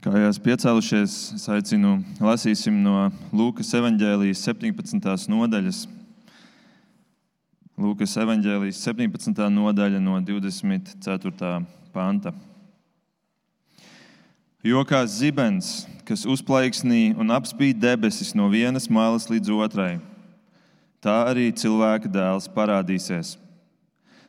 Kā 0.00 0.14
jau 0.16 0.28
piecēlušies, 0.46 1.14
es 1.36 1.42
aicinu 1.52 1.98
lasīsim 2.24 2.78
no 2.80 3.10
Lūkas 3.36 3.68
evanģēlijas 3.76 4.40
17. 4.46 5.26
nodaļas. 5.28 5.80
Lūkas 7.76 8.14
evanģēlijas 8.22 8.78
17. 8.80 9.42
nodaļa 9.52 10.00
no 10.00 10.14
24. 10.24 11.50
panta. 11.92 12.32
Jo 14.64 14.86
kā 14.88 15.02
zibens, 15.04 15.84
kas 16.08 16.24
uzplaiksnī 16.24 17.10
un 17.20 17.36
apspīd 17.36 17.76
debesis 17.84 18.32
no 18.32 18.48
vienas 18.48 18.88
malas 18.88 19.28
līdz 19.28 19.52
otrai, 19.52 19.90
tā 21.04 21.18
arī 21.28 21.50
cilvēka 21.52 22.08
dēls 22.08 22.48
parādīsies. 22.56 23.36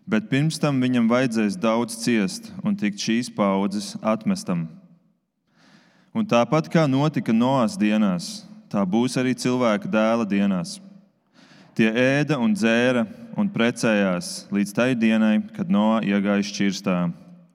Bet 0.04 0.28
pirms 0.28 0.60
tam 0.60 0.84
viņam 0.84 1.08
vajadzēs 1.08 1.56
daudz 1.56 1.96
ciest 2.04 2.52
un 2.60 2.76
tikt 2.76 3.00
šīs 3.00 3.32
paudzes 3.32 3.94
atmestam. 4.04 4.68
Un 6.12 6.28
tāpat 6.28 6.68
kā 6.68 6.84
notika 6.92 7.32
Noās 7.32 7.78
dienās, 7.80 8.42
tā 8.68 8.84
būs 8.84 9.16
arī 9.16 9.32
cilvēka 9.32 9.88
dēla 9.88 10.26
dienās. 10.28 10.76
Tie 11.72 11.88
ēda 11.88 12.36
un 12.36 12.52
dzēra 12.52 13.06
un 13.40 13.48
precējās 13.48 14.50
līdz 14.52 14.74
tai 14.76 14.90
dienai, 14.92 15.38
kad 15.56 15.72
Noā 15.72 16.02
iegāja 16.04 16.44
šķirstā, 16.50 16.98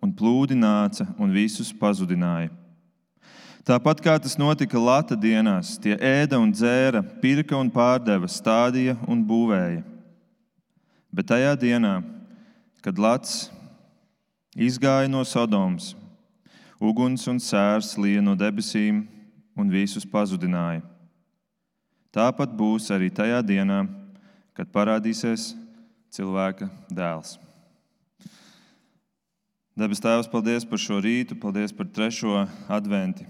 un 0.00 0.14
plūdi 0.16 0.56
nāca 0.56 1.04
un 1.20 1.34
visus 1.36 1.68
pazudināja. 1.76 2.48
Tāpat 3.66 4.00
kā 4.00 4.14
tas 4.22 4.38
notika 4.40 4.80
Lata 4.80 5.18
dienās, 5.18 5.74
tie 5.82 5.98
ēda 5.98 6.38
un 6.40 6.52
dzēra, 6.54 7.02
pirka 7.20 7.58
un 7.58 7.68
pārdeva, 7.68 8.30
stādīja 8.30 8.96
un 9.04 9.20
būvēja. 9.26 9.82
Bet 11.12 11.28
tajā 11.28 11.52
dienā, 11.60 11.98
kad 12.80 12.96
Lats 12.96 13.50
izgāja 14.56 15.10
no 15.12 15.26
Sodomas, 15.28 15.92
uguns 16.80 17.26
un 17.30 17.38
sērs 17.40 17.94
lija 18.00 18.22
no 18.24 18.36
debesīm 18.36 19.04
un 19.56 19.72
visus 19.72 20.04
pazudināja. 20.08 20.82
Tāpat 22.12 22.52
būs 22.56 22.90
arī 22.92 23.10
tajā 23.12 23.42
dienā, 23.44 23.84
kad 24.56 24.72
parādīsies 24.72 25.54
cilvēka 26.16 26.68
dēls. 26.88 27.36
Debes 29.76 30.00
Tēvs, 30.00 30.28
paldies 30.32 30.64
par 30.64 30.80
šo 30.80 31.02
rītu, 31.04 31.36
paldies 31.36 31.74
par 31.76 31.88
trešo 31.92 32.46
adventi. 32.72 33.26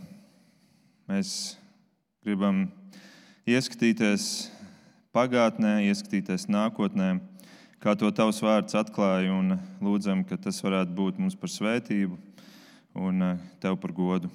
Mēs 1.11 1.57
gribam 2.23 2.69
ieskatīties 3.47 4.53
pagātnē, 5.15 5.81
ieskatīties 5.89 6.47
nākotnē, 6.47 7.17
kā 7.83 7.97
to 7.99 8.11
Tavs 8.15 8.39
vārds 8.43 8.79
atklāja, 8.79 9.35
un 9.35 9.59
lūdzam, 9.83 10.23
ka 10.27 10.39
tas 10.39 10.63
varētu 10.63 10.95
būt 10.95 11.19
mums 11.23 11.35
par 11.39 11.51
svētību 11.51 12.19
un 12.97 13.23
eh, 13.23 13.39
Tev 13.61 13.77
par 13.81 13.93
godu. 13.93 14.31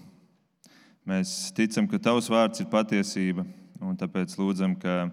Mēs 1.08 1.50
ticam, 1.58 1.88
ka 1.90 1.98
Tavs 1.98 2.30
vārds 2.30 2.62
ir 2.62 2.70
patiesība, 2.70 3.45
un 3.81 3.98
tāpēc 3.98 4.36
lūdzam, 4.38 4.76
ka 4.78 5.09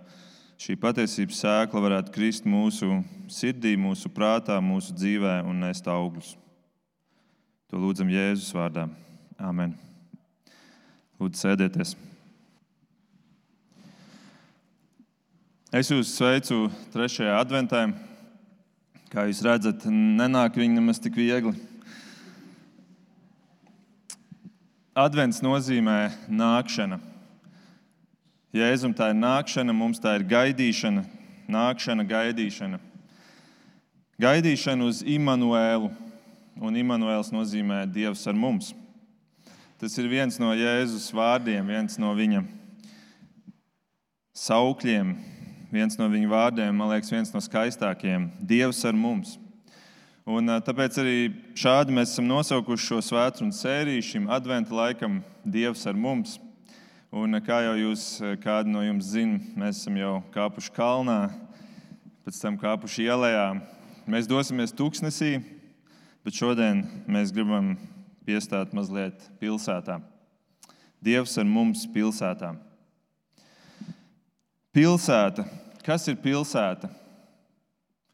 šī 0.61 0.77
patiesības 0.81 1.41
sēkla 1.41 1.83
varētu 1.87 2.13
krist 2.13 2.45
mūsu 2.49 3.01
sirdī, 3.33 3.73
mūsu 3.81 4.13
prātā, 4.13 4.59
mūsu 4.61 4.93
dzīvē 4.93 5.41
un 5.49 5.65
nest 5.65 5.89
augļus. 5.89 6.35
To 7.73 7.81
lūdzam 7.81 8.13
Jēzus 8.13 8.53
vārdā. 8.57 8.87
Amen. 9.41 9.75
Lūdzu, 11.19 11.41
sēdieties. 11.41 11.97
Es 15.69 15.91
jūs 15.93 16.15
sveicu 16.17 16.69
trešajā 16.95 17.35
adventā. 17.37 17.83
Kā 19.13 19.25
jūs 19.29 19.41
redzat, 19.45 19.85
nenāk 19.89 20.57
viņi 20.61 20.79
nemaz 20.81 21.01
tik 21.01 21.17
viegli. 21.17 21.53
Advents 24.99 25.39
nozīmē 25.39 26.09
nākšana. 26.27 26.97
Jēzum 28.51 28.91
tā 28.99 29.13
ir 29.13 29.19
nākšana, 29.21 29.71
mums 29.71 30.01
tā 30.03 30.17
ir 30.19 30.25
gaidīšana, 30.27 31.05
nākšana, 31.55 32.03
gaidīšana. 32.09 32.81
Gaidīšana 34.19 34.89
uz 34.89 35.05
Immanuēlu 35.07 35.93
un 36.59 36.81
Immanuēls 36.83 37.31
nozīmē 37.31 37.85
Dievs 37.95 38.27
ar 38.27 38.35
mums. 38.35 38.73
Tas 39.79 39.95
ir 40.03 40.11
viens 40.11 40.41
no 40.43 40.51
Jēzus 40.59 41.13
vārdiem, 41.15 41.71
viens 41.71 41.95
no 42.03 42.11
viņa 42.19 42.43
saukļiem, 44.35 45.15
viens 45.71 46.01
no 46.01 46.11
viņa 46.11 46.33
vārdiem, 46.33 46.75
man 46.75 46.91
liekas, 46.97 47.15
viens 47.15 47.31
no 47.31 47.45
skaistākajiem- 47.45 48.33
Dievs 48.51 48.83
ar 48.83 48.99
mums. 48.99 49.39
Un, 50.29 50.53
tāpēc 50.61 50.99
arī 51.01 51.17
šādi 51.57 51.95
mēs 51.97 52.13
esam 52.13 52.29
nosaukuši 52.29 52.85
šo 52.91 52.99
svētdienu 53.07 53.55
sēriju 53.57 54.05
šim 54.05 54.27
adventu 54.29 54.77
laikam 54.77 55.23
Dievs 55.41 55.87
ar 55.89 55.97
mums. 55.97 56.37
Un, 57.09 57.41
kā 57.41 57.63
jau 57.65 57.77
jūs, 57.81 58.09
kādi 58.43 58.75
no 58.75 58.83
jums 58.85 59.15
zina, 59.15 59.41
mēs 59.57 59.81
esam 59.81 59.97
jau 59.97 60.19
kāpuši 60.35 60.75
kalnā, 60.77 61.21
pēc 62.29 62.43
tam 62.43 62.61
kāpuši 62.61 63.09
ielā. 63.09 63.55
Mēs 64.09 64.29
dosimies 64.29 64.77
tūkstnesī, 64.77 65.39
Bet 66.29 66.37
šodien 66.37 66.83
mēs 67.09 67.31
gribam 67.33 67.71
piestāt 68.29 68.75
mazliet 68.77 69.23
pilsētā. 69.41 69.95
Dievs 71.01 71.39
ar 71.41 71.47
mums 71.49 71.87
pilsētā. 71.89 72.51
Pilsēta. 74.77 75.47
Kas 75.87 76.05
ir 76.13 76.19
pilsēta? 76.21 76.91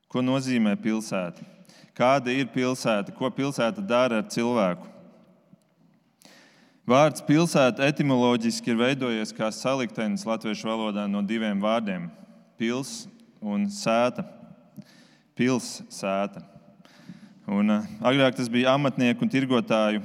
Ko 0.07 0.23
nozīmē 0.23 0.77
pilsēta? 0.79 1.54
Kāda 1.95 2.33
ir 2.35 2.49
pilsēta? 2.51 3.13
Ko 3.15 3.29
pilsēta 3.31 3.83
dara 3.87 4.19
ar 4.19 4.27
cilvēku? 4.27 4.89
Vārds 6.91 7.23
pilsēta 7.25 7.87
etimoloģiski 7.87 8.73
ir 8.73 8.81
veidojies 8.81 9.31
kā 9.33 9.47
saliktenis 9.55 10.27
latviešu 10.27 10.67
valodā 10.69 11.07
no 11.09 11.23
diviem 11.23 11.63
vārdiem- 11.63 12.11
pils 12.59 13.07
un 13.41 13.69
sēta. 13.71 14.27
Pilsēta. 15.39 16.43
Un, 17.47 17.71
uh, 17.71 17.87
agrāk 18.01 18.35
tas 18.35 18.49
bija 18.49 18.75
amatnieku 18.75 19.23
un 19.23 19.31
tirgotāju 19.31 20.03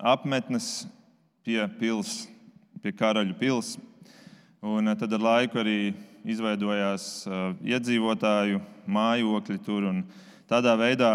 apmetnes 0.00 0.86
pie 1.44 1.60
pils, 1.78 2.26
pie 2.82 2.90
karaļu 2.90 3.38
pils. 3.38 3.78
Un, 4.62 4.88
uh, 4.88 4.94
tad 4.94 5.12
ar 5.12 5.20
laiku 5.20 5.62
arī 5.62 5.94
izveidojās 6.24 7.26
uh, 7.28 7.54
iedzīvotāju 7.62 8.60
mājokļi 8.88 9.58
tur. 9.64 10.02
Tādā 10.50 10.72
veidā 10.74 11.12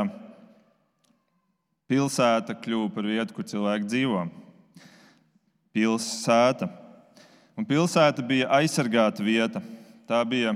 pilsēta 1.91 2.53
kļuva 2.55 2.87
par 2.95 3.07
vietu, 3.09 3.35
kur 3.35 3.43
cilvēki 3.43 3.89
dzīvo. 3.91 4.21
Pilsēta. 5.75 6.69
Un 7.59 7.67
pilsēta 7.67 8.23
bija 8.23 8.47
aizsargāta 8.55 9.25
vieta. 9.27 9.59
Tā 10.07 10.21
bija 10.23 10.55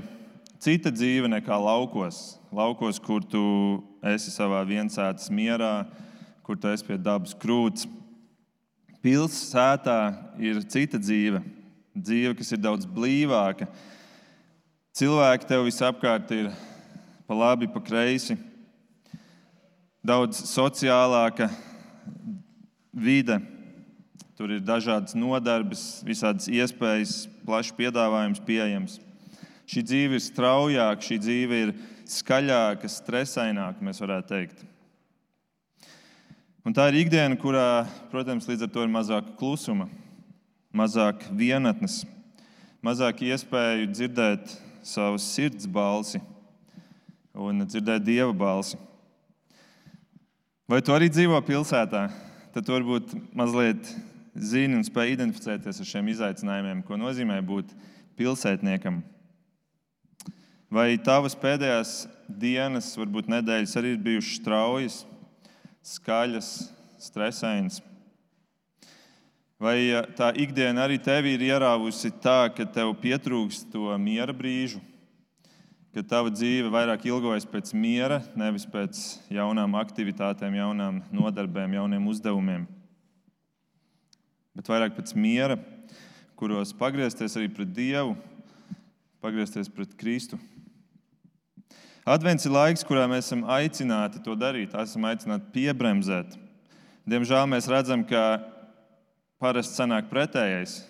cita 0.64 0.88
dzīve 0.88 1.28
nekā 1.28 1.60
laukos. 1.60 2.38
Laukos, 2.48 2.96
kur 3.04 3.20
tu 3.20 3.44
esi 4.00 4.32
savā 4.32 4.64
viensētas 4.64 5.28
mierā, 5.28 5.84
kur 6.40 6.56
tu 6.56 6.72
esi 6.72 6.88
pie 6.88 6.96
dabas 6.96 7.36
krūts. 7.36 7.84
Pilsētā 9.04 10.00
ir 10.40 10.64
cita 10.72 10.96
dzīve, 10.96 11.44
dzīve, 11.92 12.32
kas 12.40 12.56
ir 12.56 12.64
daudz 12.64 12.88
blīvāka. 12.88 13.68
Cilvēki 14.96 15.52
tev 15.52 15.68
visapkārt 15.68 16.32
ir 16.32 16.54
pa 17.28 17.36
labi, 17.36 17.68
pa 17.68 17.84
kreisi. 17.84 18.40
Daudz 20.00 20.38
sociālāka 20.48 21.50
vide, 22.96 23.36
tur 24.32 24.54
ir 24.54 24.62
dažādas 24.64 25.12
nodarbes, 25.12 26.00
visādas 26.08 26.48
iespējas, 26.48 27.26
plašs 27.44 27.74
piedāvājums 27.76 28.40
pieejams. 28.46 28.96
Šī 29.68 29.84
dzīve 29.84 30.16
ir 30.16 30.24
straujāka, 30.24 31.04
šī 31.04 31.20
dzīve 31.20 31.60
ir 31.66 31.74
skaļāka, 32.08 32.88
stresaināka, 32.88 33.84
mēs 33.84 34.00
varētu 34.00 34.32
teikt. 34.32 34.64
Un 36.64 36.72
tā 36.72 36.88
ir 36.88 37.02
ikdiena, 37.04 37.36
kurā, 37.36 37.84
protams, 38.08 38.48
līdz 38.48 38.64
ar 38.64 38.72
to 38.72 38.88
ir 38.88 38.96
mazāk 38.96 39.34
klusuma, 39.36 39.90
mazāk 40.72 41.28
vienatnes, 41.36 42.06
mazāk 42.80 43.20
iespēju 43.28 43.92
dzirdēt 43.92 44.60
savas 44.80 45.28
sirds 45.28 45.68
balsi 45.68 46.24
un 47.36 47.66
dzirdēt 47.68 48.08
dieva 48.08 48.32
balsi. 48.32 48.80
Vai 50.70 50.78
tu 50.86 50.92
arī 50.94 51.08
dzīvo 51.10 51.34
pilsētā? 51.42 52.04
Tad 52.54 52.68
varbūt 52.70 53.10
mazliet 53.34 53.88
zini 54.38 54.76
un 54.78 54.84
spēj 54.86 55.16
identificēties 55.16 55.80
ar 55.82 55.88
šiem 55.88 56.10
izaicinājumiem, 56.12 56.84
ko 56.86 56.94
nozīmē 56.94 57.40
būt 57.42 57.72
pilsētniekam. 58.20 59.00
Vai 60.70 60.92
tavas 61.02 61.34
pēdējās 61.34 62.04
dienas, 62.30 62.92
varbūt 63.00 63.32
nedēļas, 63.34 63.74
arī 63.80 63.96
ir 63.96 64.04
bijušas 64.04 64.36
straujas, 64.38 65.00
skaļas, 65.96 66.52
stresainas? 67.02 67.80
Vai 69.58 69.74
tā 70.14 70.30
ikdiena 70.38 70.86
arī 70.86 71.00
tevi 71.02 71.34
ir 71.34 71.48
ierāvusi 71.50 72.12
tā, 72.22 72.44
ka 72.54 72.68
tev 72.78 72.94
pietrūkst 73.02 73.72
to 73.74 73.90
miera 73.98 74.30
brīžu, 74.30 74.78
ka 75.94 76.04
tava 76.06 76.30
dzīve 76.30 76.70
vairāk 76.70 77.06
ilgojas 77.10 77.48
pēc 77.50 77.72
miera, 77.74 78.20
nevis 78.38 78.66
pēc 78.70 79.00
jaunām 79.32 79.78
aktivitātēm, 79.80 80.60
jaunām 80.60 81.00
nodarbēm, 81.14 81.78
jauniem 81.80 82.06
uzdevumiem? 82.12 82.68
bet 84.60 84.68
vairāk 84.68 84.96
pēc 84.96 85.14
miera, 85.16 85.56
kuros 86.38 86.74
pagriezties 86.76 87.36
arī 87.38 87.48
pret 87.54 87.70
Dievu, 87.72 88.16
pagriezties 89.22 89.70
pret 89.72 89.94
Kristu. 89.96 90.36
Advents 92.04 92.44
ir 92.44 92.52
laiks, 92.52 92.84
kurā 92.84 93.06
mēs 93.08 93.28
esam 93.28 93.46
aicināti 93.48 94.22
to 94.24 94.34
darīt, 94.36 94.74
esam 94.76 95.06
aicināti 95.08 95.52
piebremzēt. 95.54 96.36
Diemžēl 97.08 97.46
mēs 97.48 97.68
redzam, 97.70 98.02
ka 98.04 98.40
parasti 99.40 99.78
sanāk 99.78 100.10
pretējais. 100.10 100.80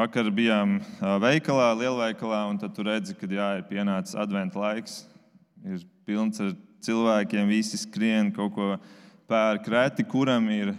Vakar 0.00 0.30
bijām 0.32 0.78
veikalā, 1.20 1.74
lielveikalā, 1.76 2.38
un 2.48 2.56
tur 2.56 2.86
redzi, 2.88 3.12
ka 3.12 3.26
jā, 3.28 3.48
ir 3.58 3.64
pienācis 3.68 4.16
adventa 4.16 4.56
laiks. 4.56 4.94
Ir 5.60 5.82
pilns 6.08 6.40
ar 6.40 6.54
cilvēkiem, 6.86 7.50
visi 7.50 7.76
skrien, 7.76 8.30
kaut 8.32 8.54
ko 8.54 8.68
pērk 9.28 9.66
reti, 9.68 10.06
kuram 10.08 10.46
ir 10.54 10.70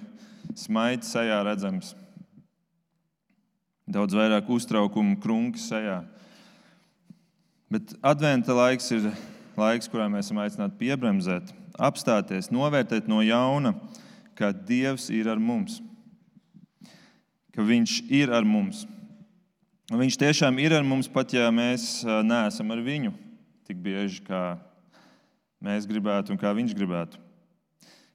smaids 0.57 1.11
sejā 1.13 1.37
redzams. 1.45 1.91
Daudz 3.85 4.17
vairāk 4.17 4.49
uztraukumu, 4.49 5.19
krunkas 5.21 5.67
sejā. 5.69 5.99
Bet 7.69 7.93
adventa 8.01 8.55
laiks 8.57 8.89
ir 8.95 9.05
laiks, 9.59 9.91
kurā 9.91 10.07
mēs 10.09 10.31
esam 10.31 10.39
aicināti 10.41 10.79
piebremzēt, 10.79 11.51
apstāties, 11.77 12.49
novērtēt 12.49 13.11
no 13.11 13.21
jauna, 13.21 13.75
ka 14.33 14.49
Dievs 14.49 15.11
ir 15.13 15.29
ar 15.29 15.37
mums, 15.37 15.77
ka 17.53 17.61
Viņš 17.69 17.99
ir 18.09 18.33
ar 18.33 18.49
mums. 18.49 18.81
Viņš 19.91 20.15
tiešām 20.15 20.55
ir 20.63 20.71
ar 20.71 20.85
mums, 20.87 21.09
pat 21.11 21.33
ja 21.35 21.49
mēs 21.51 22.05
neesam 22.23 22.69
ar 22.71 22.79
viņu 22.79 23.09
tik 23.67 23.75
bieži, 23.83 24.21
kā 24.23 24.55
mēs 25.59 25.83
gribētu 25.83 26.31
un 26.31 26.37
kā 26.39 26.53
viņš 26.55 26.75
gribētu. 26.77 27.17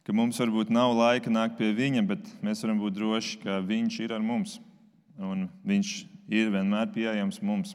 Ka 0.01 0.15
mums 0.17 0.39
varbūt 0.41 0.71
nav 0.73 0.95
laika 0.97 1.29
nākt 1.29 1.59
pie 1.59 1.75
viņa, 1.77 2.01
bet 2.09 2.31
mēs 2.41 2.63
varam 2.65 2.79
būt 2.81 2.95
droši, 2.97 3.37
ka 3.43 3.59
viņš 3.61 3.99
ir 4.07 4.15
ar 4.17 4.25
mums 4.25 4.55
un 5.21 5.51
viņš 5.69 5.91
ir 6.33 6.49
vienmēr 6.55 6.89
pieejams 6.95 7.43
mums 7.45 7.75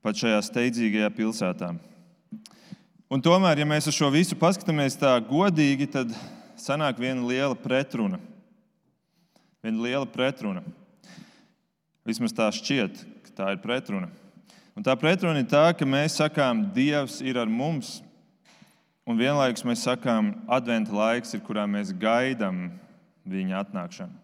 pat 0.00 0.16
šajā 0.16 0.38
steidzīgajā 0.48 1.10
pilsētā. 1.18 1.68
Un 3.12 3.24
tomēr, 3.24 3.60
ja 3.60 3.66
mēs 3.68 3.90
uz 3.92 3.98
šo 3.98 4.08
visu 4.14 4.38
paskatāmies 4.40 4.96
tā 4.96 5.12
godīgi, 5.28 5.90
tad 5.98 6.16
sanāk 6.56 6.96
viena 7.04 7.20
liela 7.28 7.52
pretruna. 7.52 8.22
Viena 9.60 9.84
liela 9.84 10.08
pretruna. 10.08 10.64
Vismaz 12.04 12.34
tā 12.36 12.50
šķiet, 12.52 13.00
ka 13.24 13.36
tā 13.38 13.52
ir 13.54 13.62
pretruna. 13.62 14.10
Un 14.76 14.84
tā 14.84 14.92
pretruna 14.98 15.40
ir 15.40 15.48
tā, 15.48 15.70
ka 15.72 15.86
mēs 15.88 16.18
sakām, 16.20 16.66
Dievs 16.74 17.20
ir 17.24 17.38
ar 17.40 17.48
mums, 17.48 18.00
un 19.08 19.16
vienlaikus 19.16 19.64
mēs 19.64 19.86
sakām, 19.86 20.34
adventa 20.50 20.92
laiks 20.92 21.32
ir, 21.36 21.40
kurā 21.46 21.64
mēs 21.70 21.94
gaidām 21.96 22.66
viņa 23.24 23.62
atnākšanu. 23.62 24.20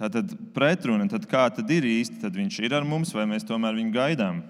Tā 0.00 0.08
tad 0.10 0.32
pretruna, 0.54 1.04
tad 1.10 1.28
kā 1.30 1.44
tad 1.54 1.68
ir 1.70 1.84
īsti? 1.86 2.22
Tad 2.24 2.34
viņš 2.34 2.56
ir 2.64 2.72
ar 2.74 2.86
mums, 2.88 3.12
vai 3.14 3.26
mēs 3.28 3.44
tomēr 3.46 3.76
viņu 3.76 3.92
gaidām? 3.94 4.40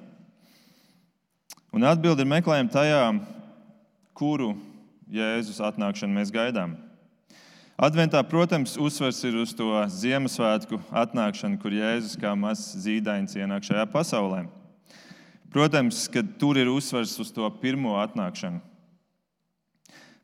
Un 1.72 1.88
atbildi 1.88 2.22
ir 2.22 2.30
meklējama 2.30 2.72
tajā, 2.72 3.02
kuru 4.16 4.54
Jēzus 5.12 5.58
atnākšanu 5.64 6.14
mēs 6.20 6.30
gaidām. 6.32 6.76
Adventā, 7.80 8.20
protams, 8.28 8.76
uzsvers 8.76 9.22
ir 9.24 9.38
uz 9.40 9.54
to 9.56 9.70
Ziemassvētku 9.88 10.76
atnākšanu, 10.92 11.56
kur 11.62 11.72
Jēzus 11.72 12.19
kā 12.20 12.34
mazs 12.36 12.76
zīdains 12.84 13.32
ienāk 13.38 13.64
šajā 13.64 13.86
pasaulē. 13.92 14.44
Protams, 15.52 16.04
ka 16.12 16.22
tur 16.38 16.60
ir 16.60 16.69
uzsvers 16.72 17.14
uz 17.20 17.32
to 17.32 17.48
pirmo 17.62 17.96
atnākšanu. 18.02 18.60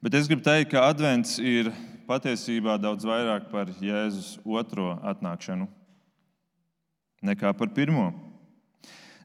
Bet 0.05 0.15
es 0.15 0.29
gribu 0.31 0.45
teikt, 0.47 0.71
ka 0.73 0.85
Advents 0.91 1.39
ir 1.41 1.73
patiesībā 2.09 2.77
daudz 2.81 3.09
vairāk 3.09 3.49
par 3.51 3.73
Jēzus 3.81 4.37
otro 4.45 4.95
atnākšanu 5.03 5.67
nekā 7.25 7.53
par 7.59 7.73
pirmo. 7.75 8.13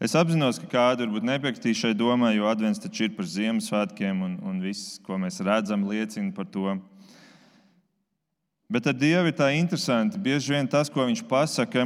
Es 0.03 0.15
apzinos, 0.19 0.57
ka 0.59 0.67
kādi 0.67 1.05
varbūt 1.05 1.27
nepiekritīs 1.27 1.79
šai 1.79 1.93
domai, 1.95 2.33
jo 2.35 2.47
advents 2.49 2.81
taču 2.81 3.05
ir 3.05 3.13
par 3.15 3.27
Ziemassvētkiem 3.29 4.23
un, 4.25 4.33
un 4.43 4.57
viss, 4.63 4.97
ko 5.05 5.15
mēs 5.21 5.39
redzam, 5.45 5.85
liecina 5.87 6.33
par 6.35 6.49
to. 6.51 6.73
Bet 8.73 8.87
ar 8.89 8.95
Dievu 8.97 9.29
ir 9.29 9.35
tā 9.37 9.51
interesanti. 9.53 10.17
Bieži 10.17 10.55
vien 10.55 10.65
tas, 10.65 10.89
ko 10.89 11.03
Viņš 11.05 11.19
pasaka, 11.29 11.83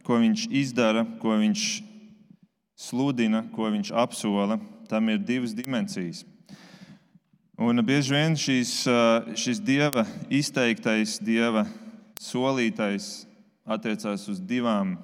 ko 0.00 0.16
Viņš 0.16 0.46
izdara, 0.48 1.02
ko 1.20 1.34
Viņš 1.36 1.64
sludina, 2.80 3.42
ko 3.52 3.68
Viņš 3.68 3.90
apsola, 3.92 4.56
tam 4.88 5.10
ir 5.12 5.18
divas 5.20 5.52
dimensijas. 5.52 6.22
Un 7.60 7.84
bieži 7.84 8.14
vien 8.16 8.32
šīs, 8.32 8.70
šis 9.36 9.60
Dieva 9.60 10.06
izteiktais, 10.32 11.18
Dieva 11.20 11.66
solītais 12.16 13.26
attiecās 13.68 14.24
uz 14.32 14.40
divām, 14.40 14.94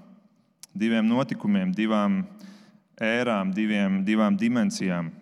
diviem 0.72 1.04
notikumiem, 1.04 1.74
divām 1.76 2.22
ērām, 2.96 3.52
diviem, 3.52 4.00
divām 4.08 4.40
dimensijām. 4.40 5.12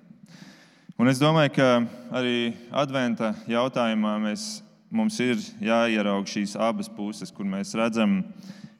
Un 1.02 1.10
es 1.10 1.18
domāju, 1.18 1.56
ka 1.58 1.68
arī 2.14 2.54
adventa 2.70 3.34
jautājumā 3.50 4.14
mēs, 4.22 4.46
mums 4.90 5.18
ir 5.22 5.40
jāieraug 5.62 6.28
šīs 6.28 6.54
abas 6.58 6.88
puses, 6.92 7.32
kur 7.34 7.48
mēs 7.48 7.74
redzam, 7.78 8.20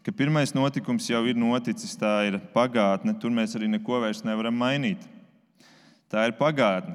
ka 0.07 0.15
pirmais 0.15 0.55
notikums 0.55 1.09
jau 1.11 1.25
ir 1.27 1.39
noticis, 1.39 1.97
tā 1.99 2.29
ir 2.29 2.39
pagātne. 2.55 3.17
Tur 3.19 3.35
mēs 3.35 3.57
arī 3.59 3.71
neko 3.73 4.01
vairs 4.05 4.23
nevaram 4.27 4.55
mainīt. 4.55 5.03
Tā 6.13 6.29
ir 6.29 6.37
pagātne. 6.39 6.95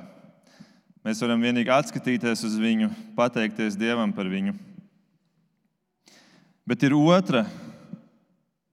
Mēs 1.02 1.20
varam 1.24 1.42
vienīgi 1.42 1.72
atskatīties 1.74 2.44
uz 2.46 2.56
viņu, 2.62 2.92
pateikties 3.18 3.76
Dievam 3.80 4.14
par 4.14 4.30
viņu. 4.30 4.54
Bet 6.68 6.86
ir 6.86 6.94
otra 6.94 7.42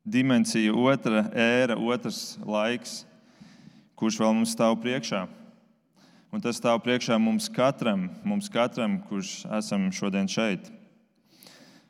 dimensija, 0.04 0.74
otra 0.76 1.24
ēra, 1.32 1.78
otrs 1.80 2.36
laiks, 2.44 3.00
kurš 3.98 4.20
vēl 4.20 4.36
mums 4.36 4.52
stāv 4.54 4.76
priekšā. 4.82 5.24
Un 6.28 6.42
tas 6.44 6.58
stāv 6.60 6.82
priekšā 6.84 7.16
mums 7.16 7.46
katram, 7.48 8.10
mums 8.20 8.50
katram, 8.52 8.98
kurš 9.08 9.46
esam 9.58 9.86
šodien 9.94 10.28
šeit. 10.28 10.66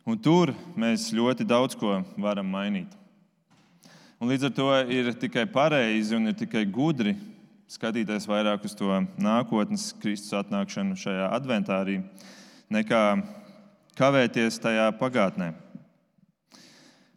Un 0.07 0.19
tur 0.23 0.53
mēs 0.79 1.09
ļoti 1.13 1.45
daudz 1.45 1.75
ko 1.77 1.99
varam 2.17 2.47
mainīt. 2.47 2.93
Un 4.23 4.31
līdz 4.31 4.47
ar 4.49 4.53
to 4.55 4.69
ir 4.95 5.11
tikai 5.19 5.45
pareizi 5.51 6.15
un 6.15 6.31
ir 6.31 6.39
tikai 6.39 6.63
gudri 6.65 7.17
skatīties 7.69 8.29
vairāk 8.31 8.65
uz 8.65 8.73
to 8.79 8.89
nākotnes 9.21 9.91
Kristus 10.01 10.33
atnākšanu 10.39 10.97
šajā 10.99 11.27
adventārī, 11.37 11.99
nekā 12.73 13.03
kavēties 13.99 14.63
tajā 14.63 14.87
pagātnē. 15.03 15.51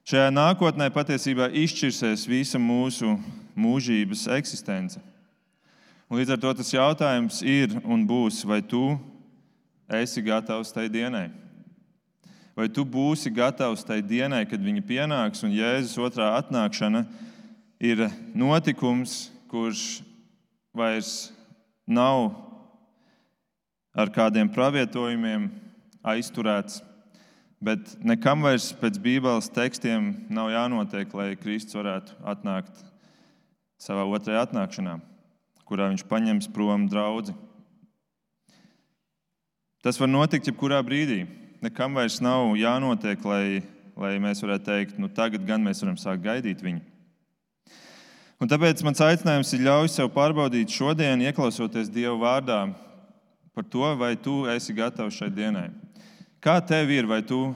Šajā 0.10 0.34
nākotnē 0.34 0.90
patiesībā 0.92 1.52
izšķirsies 1.54 2.26
visa 2.28 2.60
mūsu 2.60 3.14
mūžības 3.56 4.26
eksistence. 4.36 5.00
Līdz 6.12 6.34
ar 6.34 6.40
to 6.44 6.50
tas 6.60 6.70
jautājums 6.74 7.38
ir 7.40 7.72
un 7.88 8.02
būs, 8.04 8.42
vai 8.44 8.58
tu 8.60 8.98
esi 9.96 10.20
gatavs 10.20 10.74
tai 10.76 10.90
dienai? 10.92 11.30
Vai 12.52 12.66
tu 12.68 12.84
būsi 12.84 13.30
gatavs 13.32 13.86
tai 13.88 14.02
dienai, 14.04 14.42
kad 14.44 14.60
viņa 14.60 14.82
pienāks 14.84 15.46
un 15.48 15.54
Jēzus 15.56 15.96
otrā 16.04 16.34
atnākšana 16.36 17.06
ir 17.80 18.10
notikums, 18.36 19.30
kurš 19.48 20.02
vairs 20.76 21.30
nav 21.88 22.34
ar 23.96 24.12
kādiem 24.12 24.52
pravietojumiem 24.52 25.46
aizturēts, 26.04 26.82
bet 27.64 27.96
nekam 28.04 28.44
vairs 28.44 28.74
pēc 28.82 29.00
Bībeles 29.00 29.48
tekstiem 29.56 30.12
nav 30.28 30.52
jānotiek, 30.52 31.16
lai 31.16 31.30
Kristus 31.40 31.80
varētu 31.80 32.20
atnākt 32.34 32.84
savā 33.80 34.04
otrajā 34.12 34.44
atnākšanā, 34.50 34.98
kurā 35.72 35.88
viņš 35.88 36.04
paņems 36.10 36.50
prom 36.52 36.90
draugu. 36.92 37.32
Tas 39.82 39.98
var 39.98 40.12
notikt 40.12 40.50
jebkurā 40.50 40.82
brīdī. 40.84 41.24
Nekam 41.64 41.96
vairs 41.96 42.20
nav 42.20 42.52
jānotiek, 42.60 43.24
lai, 43.24 43.62
lai 43.96 44.18
mēs 44.20 44.44
varētu 44.44 44.68
teikt, 44.68 45.00
nu 45.00 45.08
tagad 45.08 45.46
gan 45.48 45.64
mēs 45.64 45.80
varam 45.82 45.96
sākt 45.98 46.26
gaidīt 46.26 46.60
viņu. 46.66 46.84
Un 48.42 48.50
tāpēc 48.50 48.82
mans 48.84 49.00
aicinājums 49.06 49.54
ir 49.54 49.64
ļauj 49.68 49.92
sev 49.94 50.12
pārbaudīt 50.14 50.74
šodien, 50.74 51.22
ieklausoties 51.24 51.92
Dieva 51.94 52.18
vārdā, 52.20 52.62
par 53.54 53.68
to, 53.70 53.86
vai 53.96 54.16
tu 54.18 54.42
esi 54.50 54.74
gatavs 54.76 55.20
šai 55.22 55.30
dienai. 55.34 55.68
Kā 56.42 56.58
tev 56.66 56.90
ir, 56.92 57.06
vai 57.06 57.22
tu 57.22 57.52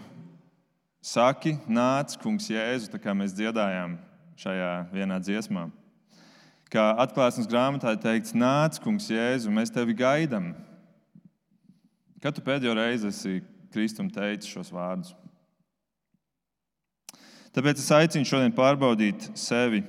saki, 1.01 1.57
nāc, 1.65 2.13
kungs, 2.21 2.51
Jēzu, 2.53 2.93
tā 2.93 3.01
kā 3.01 3.17
mēs 3.17 3.33
dziedājām 3.33 3.97
šajā 4.37 4.75
vienā 4.93 5.17
dziesmā? 5.25 5.71
Kā 6.71 6.85
atklāsmes 7.03 7.49
grāmatā 7.49 7.95
ir 7.95 8.01
teikts, 8.03 8.35
nāc, 8.37 8.79
kungs, 8.83 9.09
Jēzu, 9.11 9.53
mēs 9.53 9.73
tevi 9.73 9.95
gaidām. 9.97 10.53
Kad 12.23 12.37
tu 12.37 12.43
pēdējo 12.45 12.73
reizi 12.77 13.11
esi 13.11 13.35
Kristum 13.73 14.09
teicis 14.09 14.49
šos 14.49 14.71
vārdus? 14.73 15.13
Tāpēc 17.55 17.79
es 17.79 17.91
aicinu 17.95 18.27
šodien 18.27 18.51
pārbaudīt 18.55 19.29
sevi 19.39 19.83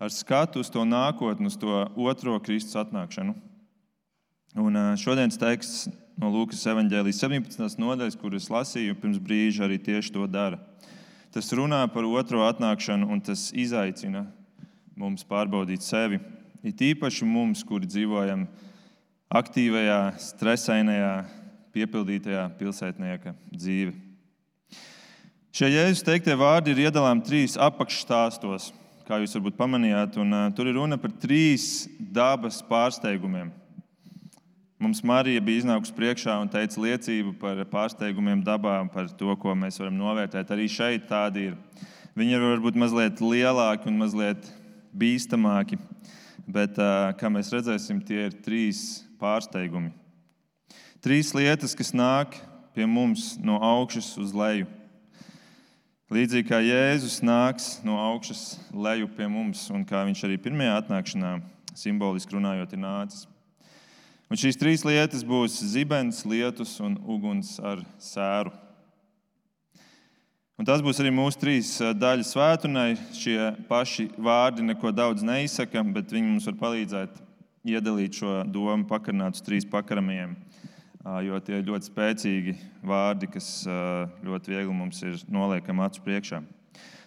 ar 0.00 0.12
skatu 0.14 0.62
uz 0.62 0.70
to 0.72 0.86
nākotni, 0.88 1.50
uz 1.50 1.58
to 1.60 1.82
otro 2.00 2.38
Kristus 2.40 2.78
atnākšanu. 2.80 3.34
Un 4.58 4.78
šodienas 4.96 5.36
teksts 5.38 5.90
no 6.18 6.30
Lūkas 6.32 6.64
evanģēlijas 6.70 7.20
17. 7.20 7.76
nodaļas, 7.82 8.16
kuras 8.18 8.48
lasīju 8.50 8.96
pirms 9.02 9.20
brīža, 9.22 9.66
arī 9.66 9.76
tieši 9.82 10.14
to 10.14 10.24
dara. 10.30 10.62
Tas 11.34 11.52
runā 11.52 11.82
par 11.92 12.06
otro 12.08 12.46
atnākšanu, 12.46 13.10
un 13.12 13.20
tas 13.20 13.50
izaicina 13.52 14.24
mums 14.98 15.24
pārbaudīt 15.26 15.84
sevi. 15.86 16.18
It 16.66 16.80
īpaši 16.82 17.26
mums, 17.28 17.62
kuri 17.66 17.86
dzīvojam 17.86 18.48
aktīvajā, 19.30 20.00
stresainajā, 20.22 21.12
piepildītajā 21.76 22.44
pilsētnieka 22.58 23.34
dzīvē. 23.54 23.94
Šie 25.54 25.70
jēzus 25.72 26.04
teiktie 26.06 26.34
vārdi 26.38 26.74
ir 26.74 26.84
iedalāmi 26.86 27.24
trīs 27.26 27.56
apakšstāstos, 27.58 28.68
kā 29.08 29.20
jūs 29.22 29.32
varbūt 29.38 29.56
pamanījāt. 29.58 30.18
Un, 30.20 30.34
uh, 30.34 30.50
tur 30.54 30.68
ir 30.68 30.76
runa 30.76 30.98
par 31.00 31.14
trīs 31.22 31.86
dabas 31.98 32.60
pārsteigumiem. 32.68 33.48
Mums 34.78 35.00
Marija 35.02 35.42
bija 35.42 35.64
iznākusi 35.64 35.94
priekšā 35.96 36.36
un 36.38 36.50
teica 36.52 36.78
liecību 36.84 37.32
par 37.40 37.64
pārsteigumiem 37.70 38.44
dabā, 38.46 38.76
par 38.92 39.08
to, 39.18 39.32
ko 39.40 39.54
mēs 39.58 39.80
varam 39.80 39.96
novērtēt. 39.98 40.52
Arī 40.54 40.68
šeit 40.70 41.08
tādi 41.10 41.48
ir. 41.48 41.56
Viņi 42.18 42.36
ir 42.36 42.44
varbūt 42.44 42.78
mazliet 42.78 43.22
lielāki 43.22 43.90
un 43.90 43.98
mazliet 43.98 44.46
bīstamāki, 44.98 45.78
bet, 46.48 46.78
kā 47.18 47.30
mēs 47.32 47.52
redzēsim, 47.54 48.02
tie 48.04 48.26
ir 48.28 48.36
trīs 48.44 49.04
pārsteigumi. 49.20 49.92
Trīs 51.04 51.30
lietas, 51.36 51.76
kas 51.78 51.94
nāk 51.94 52.34
pie 52.74 52.86
mums 52.86 53.36
no 53.42 53.60
augšas 53.62 54.10
uz 54.18 54.34
leju. 54.34 54.66
Līdzīgi 56.08 56.48
kā 56.48 56.58
Jēzus 56.64 57.18
nāks 57.20 57.66
no 57.84 57.98
augšas 58.00 58.56
leju 58.72 59.10
pie 59.12 59.26
mums, 59.28 59.66
un 59.70 59.84
kā 59.84 60.06
viņš 60.08 60.22
arī 60.24 60.38
pirmajā 60.40 60.78
atnākšanā 60.80 61.32
simboliski 61.76 62.34
runājot, 62.34 62.72
ir 62.72 62.80
nācis. 62.80 63.26
Un 64.28 64.40
šīs 64.40 64.58
trīs 64.60 64.84
lietas 64.84 65.22
būs 65.24 65.60
zibens, 65.72 66.24
lietus 66.28 66.74
un 66.84 66.98
uguns 67.04 67.54
ar 67.64 67.84
sēru. 68.02 68.52
Un 70.58 70.66
tas 70.66 70.80
būs 70.82 70.98
arī 70.98 71.12
mūsu 71.14 71.38
trīs 71.38 71.68
daļu 71.94 72.24
svētdienai. 72.26 72.96
Šie 73.14 73.36
paši 73.68 74.08
vārdi 74.18 74.64
neko 74.66 74.90
daudz 74.90 75.22
neizsaka, 75.22 75.84
bet 75.94 76.10
viņi 76.10 76.32
mums 76.32 76.48
var 76.50 76.56
palīdzēt 76.58 77.20
iedalīt 77.70 78.18
šo 78.18 78.40
domu 78.42 78.88
pakarināt 78.90 79.38
uz 79.38 79.44
trīs 79.46 79.68
pakaramajiem. 79.70 80.34
Jo 81.22 81.38
tie 81.46 81.60
ir 81.60 81.70
ļoti 81.70 81.92
spēcīgi 81.92 82.56
vārdi, 82.82 83.30
kas 83.30 83.52
ļoti 84.26 84.56
viegli 84.56 84.74
mums 84.74 84.98
ir 85.06 85.22
noliekami 85.30 85.86
acu 85.86 86.02
priekšā. 86.02 86.42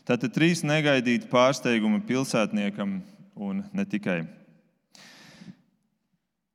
Tātad 0.08 0.32
trīs 0.32 0.64
negaidīti 0.64 1.28
pārsteigumi 1.28 2.00
pilsētniekam 2.08 3.02
un 3.36 3.66
ne 3.76 3.84
tikai. 3.84 4.22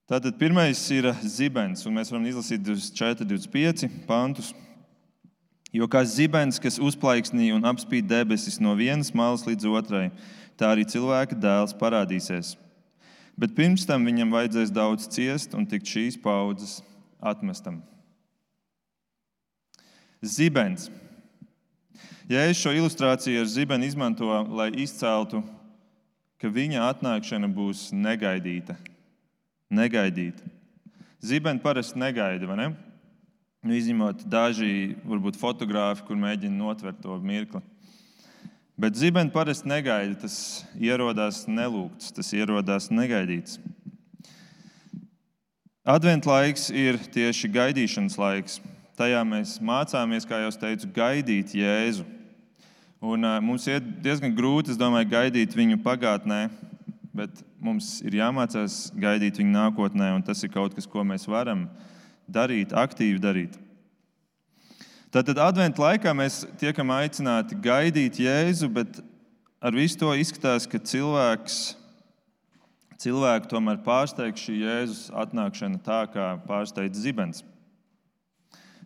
Tātad 0.09 0.41
pirmais 0.41 0.81
ir 0.97 1.12
zibens, 1.29 1.85
un 1.85 2.00
mēs 2.00 2.09
varam 2.09 2.25
izlasīt 2.25 2.65
24, 2.65 3.29
25 3.37 4.07
pantus. 4.09 4.55
Jo 5.76 5.85
kā 5.92 6.00
zibens, 6.09 6.56
kas 6.62 6.78
uzplaiksnī 6.80 7.50
un 7.52 7.66
apspīd 7.68 8.06
debesis 8.09 8.56
no 8.62 8.73
vienas 8.78 9.11
malas 9.12 9.42
līdz 9.45 9.66
otrai, 9.68 10.06
tā 10.56 10.71
arī 10.73 10.87
cilvēka 10.88 11.37
dēls 11.37 11.75
parādīsies. 11.76 12.54
Bet 13.37 13.52
pirms 13.52 13.85
tam 13.85 14.06
viņam 14.09 14.33
vajadzēs 14.33 14.73
daudz 14.73 15.04
ciest 15.12 15.52
un 15.52 15.66
tikt 15.68 15.90
šīs 15.90 16.16
paudzes 16.23 16.78
atmestam. 17.21 17.83
Zibens. 20.25 20.88
Ja 22.26 22.47
es 22.49 22.56
šo 22.56 22.73
ilustrāciju 22.73 23.45
ar 23.45 23.52
zibeni 23.52 23.90
izmanto, 23.90 24.30
lai 24.56 24.71
izceltu, 24.80 25.42
ka 26.40 26.49
viņa 26.49 26.88
atnākšana 26.88 27.52
būs 27.52 27.90
negaidīta, 27.92 28.78
negaidīt. 29.68 30.40
Zibeni 31.21 31.61
parasti 31.61 32.00
negaida, 32.00 32.49
vai 32.49 32.61
ne? 32.64 32.73
Nu, 33.66 33.75
izņemot 33.75 34.20
daži, 34.30 34.94
varbūt 35.02 35.35
fotografi, 35.40 36.04
kur 36.06 36.14
mēģina 36.20 36.54
notvert 36.54 37.00
to 37.02 37.16
mirkli. 37.18 37.58
Bet 38.78 38.94
zibeni 38.94 39.32
parasti 39.35 39.66
negaida. 39.66 40.14
Tas 40.23 40.37
ierodās 40.78 41.40
nelūgts, 41.50 42.12
tas 42.14 42.30
ierodās 42.37 42.87
negaidīts. 42.94 43.56
Adventu 45.82 46.30
laiks 46.30 46.68
ir 46.70 47.00
tieši 47.16 47.50
gaidīšanas 47.56 48.18
laiks. 48.23 48.61
Tajā 49.00 49.25
mēs 49.26 49.56
mācāmies, 49.58 50.28
kā 50.30 50.44
jau 50.44 50.54
teicu, 50.62 50.92
gaidīt 50.94 51.56
Jēzu. 51.58 52.06
Un, 53.02 53.26
uh, 53.26 53.40
mums 53.42 53.66
ir 53.66 53.82
diezgan 53.82 54.30
grūti, 54.38 54.78
domāju, 54.78 55.11
gaidīt 55.16 55.58
viņu 55.58 55.80
pagātnē, 55.82 56.44
bet 57.11 57.42
mums 57.58 57.96
ir 58.06 58.20
jāmācās 58.20 58.92
gaidīt 58.94 59.42
viņu 59.42 59.58
nākotnē, 59.58 60.14
un 60.14 60.23
tas 60.23 60.46
ir 60.46 60.54
kaut 60.54 60.78
kas, 60.78 60.87
ko 60.87 61.02
mēs 61.02 61.26
varam 61.26 61.66
darīt, 61.66 61.92
aktīvi 62.33 63.21
darīt. 63.23 63.56
Tātad 65.14 65.38
adventu 65.40 65.80
laikā 65.80 66.12
mēs 66.12 66.42
tiekam 66.61 66.90
aicināti 66.92 67.56
gaidīt 67.56 68.18
Jēzu, 68.21 68.68
bet 68.68 68.99
ar 69.62 69.73
visu 69.73 69.97
to 70.02 70.11
izskatās, 70.12 70.66
ka 70.68 70.76
cilvēks, 70.76 71.76
cilvēku 73.00 73.49
tomēr 73.49 73.78
pārsteigts 73.87 74.45
šī 74.45 74.59
Jēzus 74.61 75.06
atnākšana 75.16 75.80
tā, 75.87 76.02
kā 76.12 76.35
pārsteidz 76.45 77.00
zibens. 77.00 77.45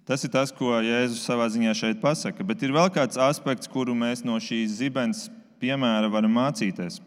Tas 0.07 0.23
ir 0.27 0.31
tas, 0.31 0.53
ko 0.55 0.73
Jēzus 0.83 1.25
savā 1.27 1.49
ziņā 1.51 1.75
šeit 1.77 2.01
pasaka. 2.03 2.47
Bet 2.47 2.63
ir 2.63 2.73
vēl 2.75 2.89
kāds 2.95 3.19
aspekts, 3.21 3.71
kuru 3.71 3.95
mēs 3.95 4.25
no 4.27 4.39
šīs 4.43 4.79
zibens 4.81 5.29
piemēra 5.63 6.11
varam 6.11 6.33
mācīties. 6.35 7.01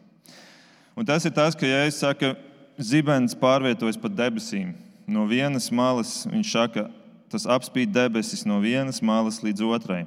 Un 0.95 1.07
tas 1.07 1.25
ir 1.25 1.33
tas, 1.35 1.55
ka 1.55 1.67
Jēzus 1.67 2.03
saka, 2.03 2.35
zibens 2.75 3.35
pārvietojas 3.37 3.99
pa 3.99 4.11
debesīm. 4.11 4.75
No 5.07 5.25
vienas 5.27 5.67
malas 5.71 6.23
viņš 6.29 6.51
saka, 6.53 6.87
tas 7.31 7.47
apspīd 7.49 7.91
debesis 7.91 8.45
no 8.47 8.59
vienas 8.63 9.01
malas 9.03 9.41
līdz 9.43 9.65
otrai. 9.67 10.03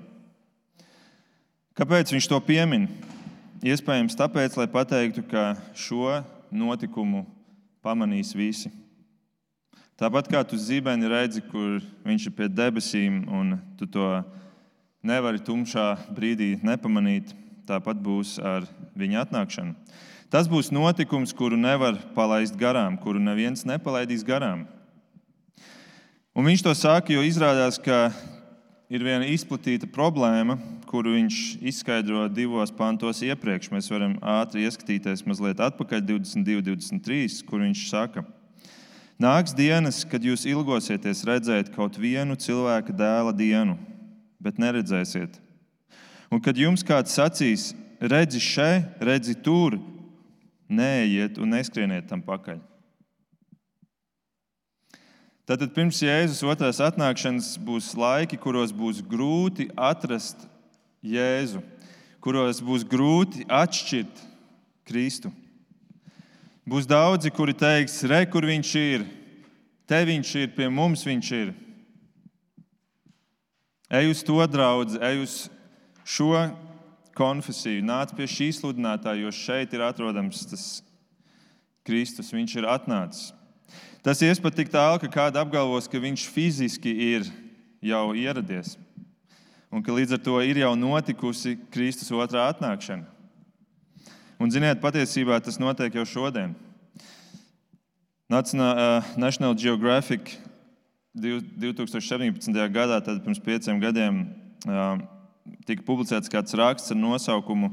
Kāpēc 1.76 2.14
viņš 2.14 2.28
to 2.30 2.38
piemin? 2.40 2.86
Iespējams, 3.66 4.16
tāpēc, 4.16 4.56
lai 4.56 4.68
pateiktu, 4.70 5.24
ka 5.28 5.56
šo 5.76 6.22
notikumu 6.54 7.26
pamanīs 7.84 8.32
visi. 8.36 8.70
Tāpat 9.96 10.28
kā 10.28 10.42
tu 10.44 10.58
zibeni 10.60 11.08
redzi, 11.08 11.40
kur 11.44 11.80
viņš 12.04 12.28
ir 12.28 12.34
pie 12.36 12.48
debesīm, 12.52 13.22
un 13.32 13.56
tu 13.80 13.88
to 13.88 14.08
nevari 15.04 15.40
tumšā 15.40 15.86
brīdī 16.12 16.56
nepamanīt, 16.64 17.32
tāpat 17.68 18.00
būs 18.00 18.36
ar 18.38 18.66
viņa 18.96 19.24
atnākšanu. 19.24 19.74
Tas 20.32 20.48
būs 20.50 20.72
notikums, 20.74 21.32
kuru 21.36 21.56
nevar 21.56 21.96
palaist 22.16 22.56
garām, 22.58 22.98
kuru 23.00 23.22
neviens 23.22 23.64
nepalaidīs 23.68 24.24
garām. 24.26 24.66
Un 26.36 26.44
viņš 26.44 26.62
to 26.66 26.72
saka, 26.76 27.14
jo 27.14 27.22
izrādās, 27.24 27.78
ka 27.80 28.10
ir 28.92 29.00
viena 29.00 29.24
izplatīta 29.24 29.88
problēma, 29.88 30.58
kuru 30.84 31.14
viņš 31.14 31.38
izskaidro 31.64 32.26
divos 32.28 32.68
pantos 32.76 33.22
iepriekš. 33.24 33.70
Mēs 33.72 33.88
varam 33.88 34.18
ātri 34.20 34.66
ieskatīties 34.68 35.24
mazliet 35.24 35.62
atpakaļ, 35.64 36.02
22, 36.04 36.60
23, 36.68 37.40
kur 37.48 37.64
viņš 37.64 37.86
saka, 37.88 38.26
Nāks 39.16 39.54
dienas, 39.56 40.02
kad 40.04 40.20
jūs 40.20 40.42
ilgosieties 40.44 41.22
redzēt 41.24 41.70
kaut 41.72 41.94
vienu 41.96 42.34
cilvēka 42.36 42.92
dēla 42.92 43.32
dienu, 43.32 43.78
bet 44.36 44.60
neredzēsiet. 44.60 45.38
Un 46.28 46.42
kad 46.44 46.60
jums 46.60 46.84
kāds 46.84 47.16
sacīs, 47.16 47.70
redzi 47.96 48.42
šeit, 48.44 49.00
redzi 49.00 49.32
tur, 49.40 49.80
Neiet 50.68 51.38
un 51.38 51.54
neskrieniet 51.54 52.08
tam 52.10 52.20
pakaļ. 52.26 52.58
Tātad 55.46 55.70
pirms 55.70 56.00
Jēzus 56.02 56.42
otrās 56.42 56.80
atnākšanas 56.82 57.52
būs 57.62 57.92
laiki, 57.94 58.34
kuros 58.34 58.72
būs 58.74 58.98
grūti 59.06 59.68
atrast 59.78 60.40
Jēzu, 61.06 61.60
kuros 62.18 62.58
būs 62.58 62.82
grūti 62.82 63.44
atšķirt 63.46 64.24
Kristu. 64.90 65.30
Būs 66.66 66.88
daudzi, 66.90 67.30
kuri 67.30 67.54
teiks, 67.54 68.00
re, 68.10 68.24
kur 68.26 68.42
viņš 68.42 68.72
ir, 68.80 69.06
te 69.86 70.02
viņš 70.08 70.34
ir, 70.42 70.50
pie 70.56 70.66
mums 70.66 71.06
viņš 71.06 71.30
ir. 71.38 71.54
Ej 73.86 74.10
uz 74.10 74.24
to 74.26 74.42
draugu, 74.50 74.98
ej 74.98 75.22
uz 75.22 75.38
šo 76.02 76.32
konfesiju, 77.14 77.86
nāc 77.86 78.10
pie 78.18 78.26
šī 78.26 78.50
sludinātāja, 78.58 79.22
jo 79.22 79.30
šeit 79.30 79.78
ir 79.78 79.86
atrodams 79.86 80.42
tas 80.50 80.66
Kristus. 81.86 82.34
Viņš 82.34 82.58
ir 82.58 82.66
atnācis. 82.66 83.35
Tas 84.04 84.22
iespēja 84.22 84.60
tik 84.60 84.70
tālu, 84.70 85.00
ka 85.02 85.10
kāds 85.10 85.40
apgalvos, 85.40 85.88
ka 85.90 85.98
viņš 86.02 86.26
fiziski 86.30 86.92
ir 87.14 87.26
jau 87.82 88.10
ieradies 88.14 88.76
un 89.72 89.82
ka 89.84 89.92
līdz 89.92 90.16
ar 90.16 90.20
to 90.22 90.38
ir 90.46 90.60
jau 90.62 90.72
notikusi 90.78 91.56
Kristus 91.74 92.12
otrā 92.14 92.46
atnākšana. 92.52 93.04
Un, 94.40 94.52
ziniet, 94.52 94.78
patiesībā 94.80 95.40
tas 95.42 95.58
notiek 95.60 95.94
jau 95.96 96.04
šodien. 96.08 96.54
National 98.30 99.54
Geographic 99.56 100.34
2017. 101.16 102.50
gadā, 102.72 103.00
tad 103.00 103.22
pirms 103.24 103.40
pieciem 103.42 103.80
gadiem, 103.80 104.24
tika 105.68 105.84
publicēts 105.86 106.32
kāds 106.32 106.56
raksts 106.58 106.92
ar 106.92 107.00
nosaukumu 107.00 107.72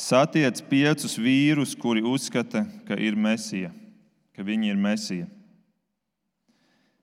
Satiec 0.00 0.62
piecus 0.64 1.18
vīrus, 1.20 1.74
kuri 1.76 2.00
uzskata, 2.06 2.62
ka 2.88 2.96
ir 2.96 3.18
mesija, 3.20 3.68
ka 4.40 4.44
viņi 4.48 4.70
ir 4.72 4.78
mesija. 4.80 5.26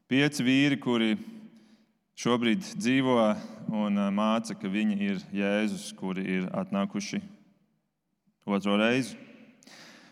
Pieci 0.10 0.41
vīri, 0.41 0.79
kuri 0.82 1.12
šobrīd 2.17 2.63
dzīvo 2.65 3.17
un 3.77 4.00
māca, 4.17 4.56
ka 4.58 4.72
viņi 4.74 4.98
ir 5.06 5.20
Jēzus, 5.38 5.91
kuri 6.00 6.24
ir 6.34 6.48
atnākuši 6.50 7.20
otro 8.50 8.79
reizi. 8.82 9.13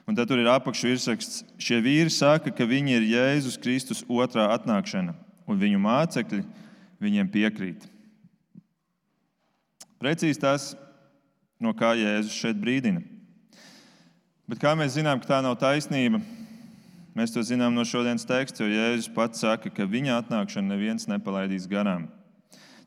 Un 0.05 0.13
tad 0.13 0.29
tur 0.29 0.44
ir 0.44 0.51
apakšvirsraksts. 0.53 1.41
Šie 1.58 1.82
vīri 1.82 2.13
saka, 2.13 2.53
ka 2.53 2.70
viņi 2.70 2.94
ir 3.00 3.10
Jēzus 3.15 3.58
Kristus 3.58 4.05
otrā 4.05 4.51
atnākšana, 4.60 5.17
un 5.50 5.65
viņu 5.65 5.82
mācekļi 5.82 6.44
viņiem 7.01 7.34
piekrīt. 7.34 7.89
Precīzi 9.98 10.46
tas, 10.46 10.75
no 11.58 11.74
kā 11.74 11.96
Jēzus 11.98 12.38
šeit 12.38 12.62
brīdina. 12.62 13.01
Bet 14.46 14.62
kā 14.62 14.77
mēs 14.77 15.00
zinām, 15.00 15.17
ka 15.17 15.34
tā 15.34 15.41
nav 15.41 15.58
taisnība? 15.58 16.22
Mēs 17.15 17.31
to 17.31 17.39
zinām 17.48 17.72
no 17.72 17.86
šodienas 17.88 18.27
teksta, 18.27 18.65
jo 18.65 18.75
Jēzus 18.75 19.07
pats 19.15 19.39
saka, 19.39 19.69
ka 19.72 19.86
viņa 19.88 20.17
atnākšanu 20.19 20.74
neviens 20.74 21.07
nepalaidīs 21.07 21.63
garām. 21.72 22.10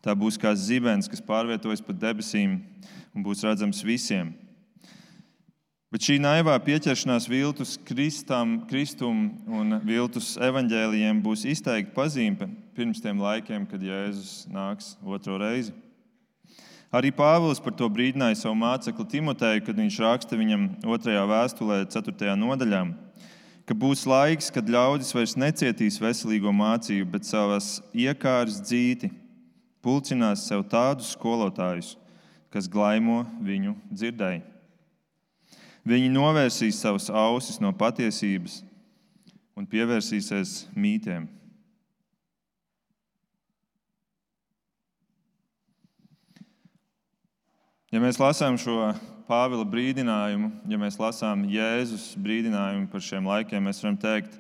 Tā 0.05 0.13
būs 0.13 0.37
kā 0.37 0.53
zibens, 0.53 1.09
kas 1.09 1.25
pārvietojas 1.25 1.81
pa 1.81 1.97
debesīm 1.97 2.59
un 3.17 3.25
būs 3.25 3.41
redzams 3.47 3.81
visiem. 3.81 4.35
Bet 5.89 6.05
šī 6.05 6.19
naivā 6.21 6.53
pieķeršanās 6.61 7.25
viltus 7.33 7.79
kristam, 7.89 8.59
kristum 8.69 9.25
un 9.49 9.79
viltus 9.89 10.35
evaņģēlijiem 10.37 11.25
būs 11.25 11.47
izteikti 11.49 11.97
pazīme 11.97 12.51
pirms 12.77 13.01
tiem 13.01 13.25
laikiem, 13.25 13.65
kad 13.65 13.81
Jēzus 13.81 14.43
nāks 14.53 14.93
otro 15.01 15.41
reizi. 15.41 15.73
Arī 16.93 17.09
Pāvils 17.17 17.65
par 17.65 17.73
to 17.77 17.89
brīdināja 17.89 18.37
savu 18.43 18.61
mācekli 18.61 19.09
Timoteju, 19.17 19.65
kad 19.65 19.81
viņš 19.81 20.01
raksta 20.05 20.37
viņam 20.37 20.69
otrajā 20.85 21.25
vēstulē, 21.33 21.83
4. 21.97 22.37
nodaļā, 22.45 22.85
ka 23.69 23.77
būs 23.77 24.07
laiks, 24.09 24.49
kad 24.49 24.69
ļaudis 24.73 25.13
vairs 25.13 25.37
necietīs 25.37 26.01
veselīgo 26.01 26.53
mācību, 26.57 27.11
bet 27.13 27.29
savas 27.29 27.83
iekārtas 27.93 28.63
dzīti 28.65 29.11
pulcinās 29.85 30.47
sev 30.49 30.65
tādus 30.73 31.13
skolotājus, 31.13 31.97
kas 32.49 32.71
glaimo 32.71 33.27
viņu 33.45 33.75
dzirdēju. 33.93 34.47
Viņi 35.89 36.09
novērsīs 36.13 36.81
savas 36.81 37.09
ausis 37.13 37.61
no 37.61 37.75
patiesības 37.77 38.63
un 39.57 39.69
pievērsīsies 39.69 40.65
mītiem. 40.77 41.29
Ja 47.93 48.01
mēs 48.05 48.21
lasām 48.21 48.57
šo 48.61 48.93
Pāvila 49.29 49.67
brīdinājumu, 49.69 50.49
ja 50.73 50.79
mēs 50.81 50.97
lasām 50.97 51.43
Jēzus 51.53 52.15
brīdinājumu 52.17 52.89
par 52.89 53.03
šiem 53.05 53.27
laikiem, 53.29 53.67
mēs 53.69 53.83
varam 53.83 53.99
teikt, 54.01 54.39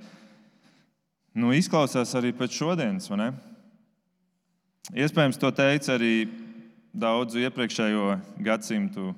nu, 1.37 1.53
izklausās 1.53 2.15
arī 2.17 2.31
pēc 2.33 2.57
šodienas, 2.57 3.11
vai 3.13 3.19
ne? 3.21 3.29
Iespējams, 4.97 5.37
to 5.37 5.53
teica 5.53 5.99
arī 5.99 6.15
daudzu 6.97 7.45
iepriekšējo 7.45 8.17
gadsimtu 8.41 9.13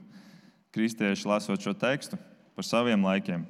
kristieši, 0.75 1.29
lasot 1.31 1.63
šo 1.63 1.77
tekstu 1.79 2.19
par 2.59 2.67
saviem 2.67 3.07
laikiem. 3.07 3.47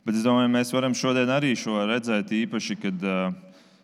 Bet 0.00 0.16
es 0.16 0.24
domāju, 0.24 0.48
mēs 0.56 0.72
varam 0.72 0.96
šodien 0.96 1.28
arī 1.28 1.52
šo 1.60 1.82
redzēt, 1.84 2.32
īpaši, 2.40 2.80
kad 2.80 3.04
uh, 3.04 3.34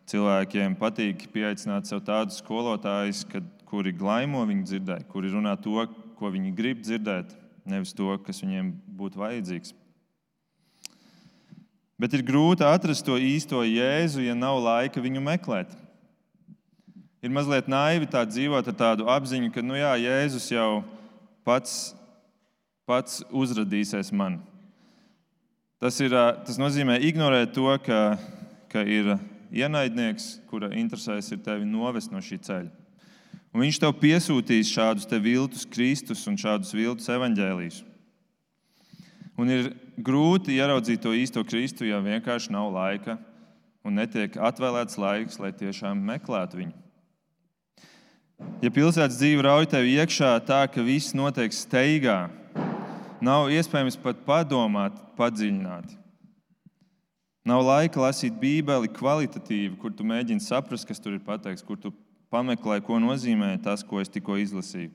cilvēkiem 0.09 0.81
patīk 0.81 1.29
pieaicināt 1.35 1.93
sev 1.93 2.01
tādus 2.09 2.41
skolotājus, 2.41 3.27
kad, 3.29 3.45
kuri 3.69 3.93
glaimo 3.93 4.49
viņu 4.49 4.65
dzirdēt, 4.65 5.11
kuri 5.13 5.37
runā 5.37 5.59
to, 5.61 5.85
ko 6.17 6.33
viņi 6.33 6.57
grib 6.57 6.81
dzirdēt, 6.81 7.43
nevis 7.67 7.95
to, 7.97 8.15
kas 8.25 8.41
viņiem 8.43 8.71
būtu 8.99 9.21
vajadzīgs. 9.21 9.75
Bet 11.97 12.13
ir 12.13 12.25
grūti 12.27 12.65
atrast 12.67 13.07
to 13.07 13.17
īsto 13.17 13.63
jēzu, 13.65 14.21
ja 14.27 14.35
nav 14.37 14.61
laika 14.61 15.01
viņu 15.01 15.23
meklēt. 15.25 15.71
Ir 17.25 17.33
mazliet 17.33 17.71
naivi 17.73 18.07
tā 18.07 18.21
dzīvot 18.29 18.69
ar 18.69 18.77
tādu 18.77 19.09
apziņu, 19.11 19.49
ka 19.55 19.65
nu 19.65 19.79
jā, 19.79 19.95
Jēzus 19.99 20.51
jau 20.53 20.85
pats, 21.47 21.95
pats 22.87 23.23
uzradīsies 23.33 24.13
man. 24.13 24.37
Tas, 25.83 25.97
ir, 26.05 26.13
tas 26.47 26.61
nozīmē 26.61 27.01
ignorēt 27.09 27.57
to, 27.57 27.67
ka, 27.85 28.17
ka 28.73 28.85
ir 28.85 29.17
ienaidnieks, 29.51 30.37
kura 30.51 30.71
interesēs 30.77 31.33
ir 31.33 31.43
tevi 31.45 31.67
novest 31.69 32.13
no 32.13 32.21
šī 32.23 32.39
ceļa. 32.45 32.86
Un 33.57 33.63
viņš 33.65 33.79
tev 33.81 33.95
piesūtīs 33.97 34.69
šādus 34.69 35.07
te 35.09 35.17
viltus 35.17 35.63
Kristus 35.65 36.27
un 36.29 36.35
šādus 36.37 36.75
viltus 36.77 37.09
evaņģēlījus. 37.09 37.79
Un 39.41 39.49
ir 39.49 39.71
grūti 39.97 40.59
ieraudzīt 40.59 41.01
to 41.01 41.15
īsto 41.17 41.41
Kristu, 41.41 41.87
ja 41.89 42.03
vienkārši 42.05 42.53
nav 42.53 42.69
laika 42.75 43.17
un 43.81 43.97
netiek 43.97 44.37
atvēlēts 44.37 45.01
laiks, 45.01 45.41
lai 45.41 45.55
tiešām 45.57 46.05
meklētu 46.05 46.61
viņu. 46.61 46.77
Ja 48.61 48.69
pilsētas 48.77 49.17
dzīve 49.17 49.49
rauj 49.49 49.71
tev 49.73 49.89
iekšā 49.89 50.37
tā, 50.45 50.61
ka 50.69 50.85
viss 50.85 51.17
notiek 51.17 51.57
steigā, 51.57 52.27
nav 53.25 53.49
iespējams 53.57 53.97
pat 54.05 54.21
padomāt, 54.29 55.01
padziļināt. 55.17 55.97
Nav 57.49 57.65
laika 57.65 58.05
lasīt 58.05 58.37
Bībeli 58.37 58.93
kvalitatīvi, 58.93 59.79
kur 59.81 59.97
tu 59.97 60.05
mēģini 60.05 60.45
saprast, 60.45 60.85
kas 60.85 61.01
tur 61.01 61.17
ir 61.17 61.25
pateikts, 61.25 61.65
kur 61.65 61.81
tu 61.81 61.97
pameklē, 62.37 62.83
ko 62.85 63.01
nozīmē 63.01 63.57
tas, 63.65 63.85
ko 63.87 64.01
es 64.05 64.13
tikko 64.13 64.37
izlasīju. 64.43 64.93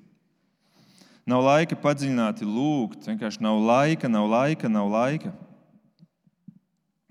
Nav 1.29 1.43
laika 1.45 1.77
padziļināti 1.77 2.45
lūgt, 2.45 3.05
vienkārši 3.05 3.43
nav 3.45 3.59
laika, 3.61 4.09
nav 4.09 4.27
laika, 4.29 4.69
nav 4.69 4.89
laika. 4.89 5.31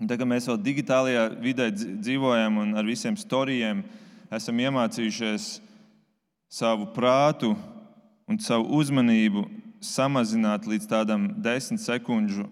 Tagad 0.00 0.28
mēs 0.30 0.48
vēl 0.48 0.58
digitālajā 0.64 1.26
vidē 1.44 1.68
dzīvojam 1.76 2.62
un 2.62 2.78
ar 2.80 2.86
visiem 2.88 3.18
storijiem 3.20 3.82
esam 4.32 4.62
iemācījušies 4.64 5.50
savu 6.50 6.88
prātu 6.94 7.52
un 8.30 8.40
savu 8.42 8.80
uzmanību 8.80 9.44
samazināt 9.84 10.66
līdz 10.70 10.88
tādam 10.90 11.28
desmit 11.44 11.82
sekundžu 11.84 12.48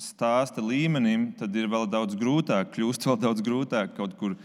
stāsta 0.00 0.62
līmenim, 0.64 1.30
tad 1.38 1.54
ir 1.54 1.68
vēl 1.70 1.86
daudz 1.90 2.16
grūtāk, 2.18 2.72
kļūst 2.74 3.06
vēl 3.06 3.20
daudz 3.26 3.44
grūtāk 3.44 3.94
kaut 3.98 4.16
kur 4.18 4.38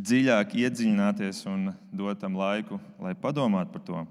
dziļāk 0.00 0.54
iedziļināties 0.62 1.44
un 1.50 1.70
dot 1.92 2.20
tam 2.22 2.38
laiku, 2.38 2.80
lai 3.02 3.12
padomātu 3.18 3.74
par 3.74 3.84
to. 3.84 4.06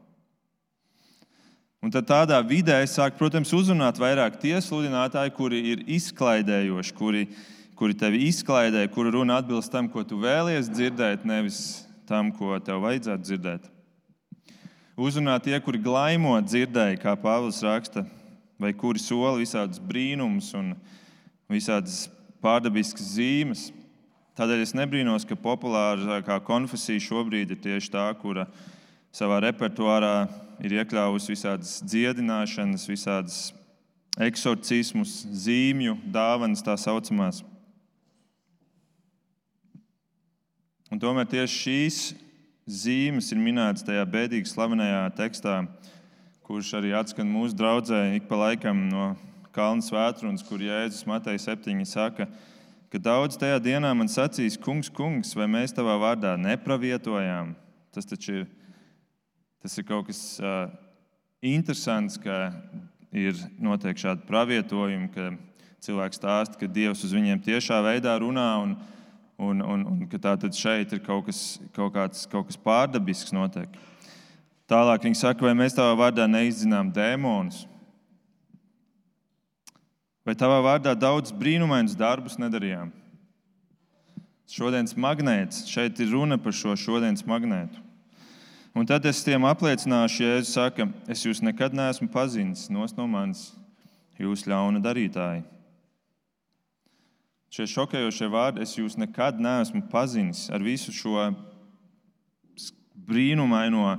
Un 1.79 1.93
tad 1.93 2.09
tādā 2.09 2.37
vidē 2.43 2.81
sāk, 2.91 3.15
protams, 3.15 3.53
uzrunāt 3.55 3.99
vairāk 4.01 4.35
tie 4.41 4.57
sludinātāji, 4.59 5.31
kuri 5.37 5.61
ir 5.71 5.83
izklaidējoši, 5.95 6.95
kuri, 6.97 7.23
kuri 7.79 7.95
tevi 7.95 8.25
izklaidē, 8.27 8.83
kuri 8.91 9.13
runa 9.15 9.39
atbilst 9.39 9.71
tam, 9.71 9.87
ko 9.87 10.03
tu 10.03 10.19
vēlies 10.19 10.67
dzirdēt, 10.73 11.23
nevis 11.23 11.87
tam, 12.09 12.33
ko 12.35 12.57
tev 12.59 12.83
vajadzētu 12.83 13.29
dzirdēt. 13.29 13.69
Uzrunāt 14.99 15.45
tie, 15.47 15.55
kuri 15.63 15.79
glaimo 15.79 16.35
dzirdēji, 16.43 16.99
kā 16.99 17.15
Pāvils 17.15 17.61
raksta, 17.63 18.03
vai 18.59 18.73
kuri 18.75 18.99
sola 18.99 19.37
visādus 19.39 19.79
brīnumus 19.79 20.51
un 20.59 20.73
visādas 21.47 22.09
pārdabiskas 22.43 23.13
zīmes. 23.15 23.69
Tādēļ 24.37 24.61
es 24.63 24.75
nebrīnos, 24.77 25.25
ka 25.27 25.37
populārākā 25.39 26.37
konfesija 26.47 27.01
šobrīd 27.03 27.55
ir 27.55 27.59
tieši 27.63 27.91
tā, 27.91 28.05
kura 28.21 28.45
savā 29.15 29.39
repertuārā 29.43 30.29
ir 30.63 30.75
iekļāvusi 30.79 31.33
visādas 31.33 31.79
dziedināšanas, 31.87 32.87
visādas 32.89 33.39
eksorcismus, 34.19 35.21
zīmju, 35.45 35.97
dāvanas 36.11 36.63
tā 36.65 36.75
saucamās. 36.79 37.43
Un 40.89 41.01
tomēr 41.01 41.27
tieši 41.29 41.59
šīs 41.63 41.99
zīmes 42.69 43.29
ir 43.33 43.41
minētas 43.41 43.85
tajā 43.85 44.05
bēdīgi 44.09 44.49
slavenajā 44.49 45.03
tekstā, 45.17 45.61
kurš 46.45 46.73
arī 46.79 46.95
atskan 46.97 47.29
mūsu 47.29 47.57
draudzē 47.57 48.07
ik 48.17 48.29
pa 48.29 48.39
laikam 48.45 48.87
no 48.89 49.11
Kalnu 49.53 49.81
svētrunas, 49.81 50.43
kur 50.45 50.61
Jēzus 50.61 51.07
Matei 51.09 51.39
7 51.41 51.85
saka, 51.89 52.25
ka 52.25 52.48
ka 52.89 53.01
daudz 53.01 53.37
tajā 53.37 53.59
dienā 53.61 53.91
man 53.93 54.09
sacīs, 54.09 54.57
kungs, 54.57 54.89
kungs, 54.89 55.35
vai 55.37 55.45
mēs 55.51 55.75
tavā 55.77 55.97
vārdā 56.01 56.35
nepravietojām. 56.41 57.53
Tas 57.93 58.09
taču 58.09 58.41
ir, 58.41 58.47
tas 59.61 59.77
ir 59.77 59.85
kaut 59.85 60.09
kas 60.09 60.21
uh, 60.41 60.71
interesants, 61.45 62.17
ka 62.21 62.49
ir 63.13 63.37
noteikti 63.61 64.05
šādi 64.07 64.25
pravietojumi, 64.29 65.09
ka 65.13 65.31
cilvēks 65.85 66.19
stāsta, 66.19 66.59
ka 66.59 66.69
Dievs 66.69 67.03
uz 67.05 67.13
viņiem 67.15 67.41
tiešā 67.45 67.79
veidā 67.85 68.17
runā. 68.21 68.49
Un, 68.63 68.75
un, 69.39 69.61
un, 69.63 69.85
un 69.87 70.07
ka 70.11 70.19
tā 70.19 70.35
tad 70.41 70.57
šeit 70.57 70.91
ir 70.93 71.01
kaut 71.05 71.29
kas, 71.29 71.59
kaut 71.75 71.93
kāds, 71.95 72.25
kaut 72.31 72.49
kas 72.49 72.59
pārdabisks 72.59 73.33
notiek. 73.35 73.71
Tālāk 74.69 75.07
viņi 75.07 75.17
saka, 75.17 75.45
vai 75.47 75.55
mēs 75.57 75.77
tavā 75.77 75.95
vārdā 75.97 76.27
neizdzinām 76.29 76.91
dēmonus. 76.93 77.63
Vai 80.29 80.35
tavā 80.37 80.59
vārdā 80.61 80.91
daudz 80.93 81.31
brīnumainus 81.33 81.95
darbus 81.97 82.35
nedarījām? 82.37 82.91
Šodienas 84.45 84.93
magnēts, 84.93 85.63
šeit 85.65 85.97
ir 86.03 86.11
runa 86.13 86.37
par 86.37 86.53
šo 86.53 86.75
šodienas 86.77 87.25
magnētu. 87.25 87.81
Un 88.77 88.85
tad 88.85 89.07
es 89.09 89.23
tiem 89.25 89.47
apliecināšu, 89.49 90.19
ja 90.21 90.35
Jēzus 90.35 90.51
saka, 90.53 90.85
es 91.09 91.23
jūs 91.25 91.41
nekad 91.41 91.73
neesmu 91.73 92.11
pazinis, 92.13 92.67
nos 92.69 92.93
no 92.93 93.07
manis, 93.09 93.47
jūs 94.21 94.45
ļauna 94.45 94.77
darītāji. 94.85 95.41
šie 97.49 97.65
šokējošie 97.73 98.29
vārdi, 98.29 98.61
es 98.61 98.77
jūs 98.77 99.01
nekad 99.01 99.41
neesmu 99.41 99.81
pazinis 99.89 100.45
ar 100.53 100.61
visu 100.61 100.93
šo 100.93 101.31
brīnumaino 102.93 103.97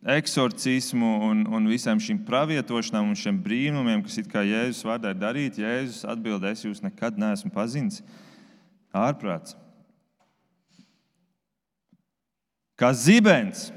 eksorcismu 0.00 1.08
un, 1.28 1.42
un 1.52 1.68
visām 1.68 2.00
šīm 2.00 2.22
pravietošanām 2.24 3.10
un 3.10 3.18
šiem 3.18 3.40
brīnumiem, 3.44 4.04
kas 4.04 4.20
it 4.22 4.30
kā 4.32 4.44
Jēzus 4.46 4.84
vārdā 4.88 5.12
ir 5.12 5.20
darīti, 5.20 5.64
Jēzus 5.64 6.06
atbild, 6.08 6.44
es 6.48 6.64
jūs 6.64 6.80
nekad 6.84 7.20
neesmu 7.20 7.52
pazinis. 7.52 8.00
Ārprāts. 8.96 9.54
Kā 12.80 12.94
zibens 12.96 13.68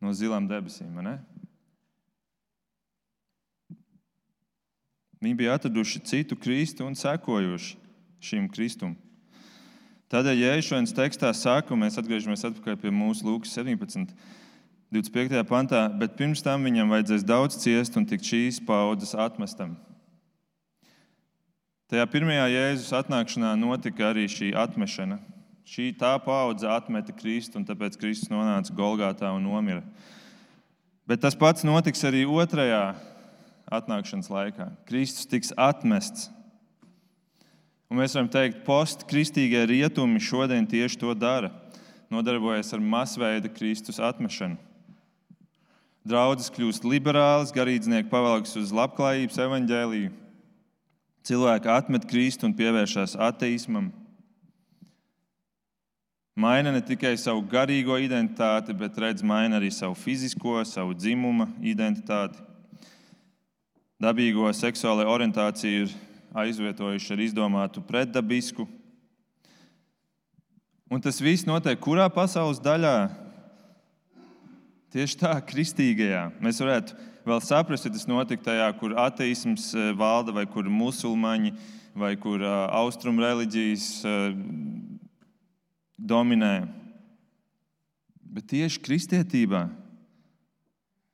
no 0.00 0.14
zilām 0.16 0.48
debesīm. 0.48 0.96
Viņi 5.20 5.36
bija 5.36 5.58
atraduši 5.58 6.00
citu 6.08 6.38
Kristu 6.40 6.88
un 6.88 6.96
sekojuši 6.96 7.76
šim 8.24 8.48
Kristum. 8.48 8.96
Tādēļ, 10.10 10.40
ja 10.40 10.54
šodienas 10.64 10.96
tekstā 10.96 11.28
sāku, 11.36 11.76
mēs 11.78 12.00
atgriežamies 12.00 12.42
pie 12.64 12.90
mūsu 12.90 13.28
Lūkas 13.28 13.52
17. 13.54 14.16
25. 14.90 15.44
pantā, 15.46 15.84
bet 15.94 16.16
pirms 16.18 16.40
tam 16.42 16.64
viņam 16.66 16.90
vajadzēs 16.90 17.22
daudz 17.22 17.54
ciest 17.62 17.94
un 17.94 18.08
tikt 18.10 18.26
šīs 18.26 18.56
paudzes 18.66 19.14
atmestam. 19.14 19.76
Tajā 21.90 22.06
pirmajā 22.10 22.48
Jēzus 22.50 22.90
atnākšanā 22.98 23.52
notika 23.58 24.08
arī 24.08 24.24
šī 24.30 24.48
atmešana. 24.58 25.20
Šī 25.66 25.92
tā 25.94 26.10
paudze 26.24 26.66
atmeta 26.66 27.14
Kristu, 27.14 27.60
un 27.60 27.66
tāpēc 27.68 27.94
Kristus 28.00 28.32
nonāca 28.32 28.74
Golgātā 28.74 29.30
un 29.30 29.44
nomira. 29.46 29.84
Bet 31.06 31.22
tas 31.22 31.38
pats 31.38 31.62
notiks 31.66 32.02
arī 32.06 32.24
otrajā 32.26 32.96
atnākšanas 33.70 34.30
laikā. 34.30 34.66
Kristus 34.90 35.28
tiks 35.30 35.52
atmests. 35.54 36.32
Un 37.90 37.98
mēs 38.02 38.14
varam 38.18 38.30
teikt, 38.30 38.64
postkristīgie 38.66 39.62
rietumi 39.70 40.22
šodien 40.22 40.66
tieši 40.66 40.98
to 40.98 41.14
dara. 41.14 41.52
Nodarbojas 42.10 42.74
ar 42.74 42.82
masveida 42.82 43.50
Kristus 43.54 44.02
atmešanu. 44.02 44.58
Draudzes 46.06 46.48
kļūst 46.54 46.86
liberālas, 46.88 47.52
garīdznieki 47.52 48.08
pavalks 48.08 48.56
uz 48.56 48.72
labklājības 48.72 49.40
evaņģēliju. 49.44 50.12
Cilvēki 51.28 51.68
atmet 51.68 52.06
Kristu 52.08 52.48
un 52.48 52.54
pievēršās 52.56 53.18
ateismam. 53.20 53.90
Maina 56.40 56.72
ne 56.72 56.80
tikai 56.80 57.18
savu 57.20 57.42
garīgo 57.44 57.98
identitāti, 58.00 58.72
bet 58.72 58.96
redz, 58.96 59.20
maina 59.20 59.58
arī 59.58 59.68
savu 59.74 59.98
fizisko, 59.98 60.62
savu 60.64 60.96
dzimuma 60.96 61.50
identitāti 61.60 62.40
dabīgo 64.00 64.48
seksuālo 64.56 65.04
orientāciju 65.12 65.84
ir 65.84 65.96
aizvietojuši 66.40 67.12
ar 67.12 67.22
izdomātu 67.26 67.82
pretdabisku. 67.84 68.64
Un 70.90 71.02
tas 71.04 71.20
viss 71.22 71.46
notiek 71.46 71.78
kurā 71.78 72.08
pasaules 72.10 72.62
daļā? 72.64 72.94
Tieši 74.90 75.20
tā, 75.20 75.36
kristīgajā. 75.46 76.24
Mēs 76.42 76.58
varētu 76.58 76.96
vēl 77.22 77.42
saprast, 77.46 77.86
ja 77.86 77.92
tas 77.94 78.08
notika 78.10 78.48
tajā, 78.48 78.66
kur 78.80 78.96
ateisms 78.98 79.68
eh, 79.76 79.92
valda, 79.94 80.34
vai 80.34 80.48
kur 80.50 80.66
musulmaņi, 80.66 81.52
vai 81.94 82.14
kur 82.18 82.38
uh, 82.38 82.68
austrumu 82.78 83.22
reliģijas 83.22 83.86
uh, 84.06 84.28
dominē. 85.98 86.68
Bet 88.30 88.46
tieši 88.52 88.78
kristietībā, 88.86 89.64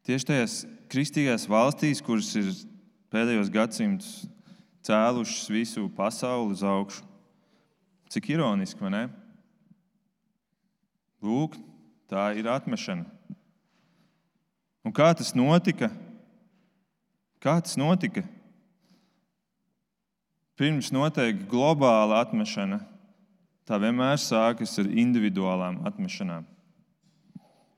tieši 0.04 0.28
tajās 0.28 0.56
kristīgajās 0.92 1.48
valstīs, 1.48 2.04
kuras 2.04 2.28
ir 2.36 2.52
pēdējos 3.12 3.48
gadsimtus 3.52 4.12
cēlušas 4.84 5.48
visu 5.50 5.88
pasauli 5.96 6.52
uz 6.52 6.64
augšu. 6.64 7.08
Cik 8.12 8.28
ironiski, 8.36 8.84
vai 8.84 8.92
ne? 8.92 9.04
Lūk, 11.24 11.56
tā 12.12 12.28
ir 12.36 12.52
atmešana. 12.52 13.15
Un 14.86 14.94
kā 14.94 15.08
tas 15.18 15.32
notika? 15.34 15.88
Kā 17.42 17.56
tas 17.58 17.74
notika? 17.74 18.22
Pirms 20.56 20.92
notiek 20.94 21.40
globāla 21.50 22.20
atmešana, 22.22 22.78
tā 23.66 23.80
vienmēr 23.82 24.14
sākas 24.22 24.76
ar 24.78 24.86
individuālām 24.86 25.80
atmešanām. 25.90 26.46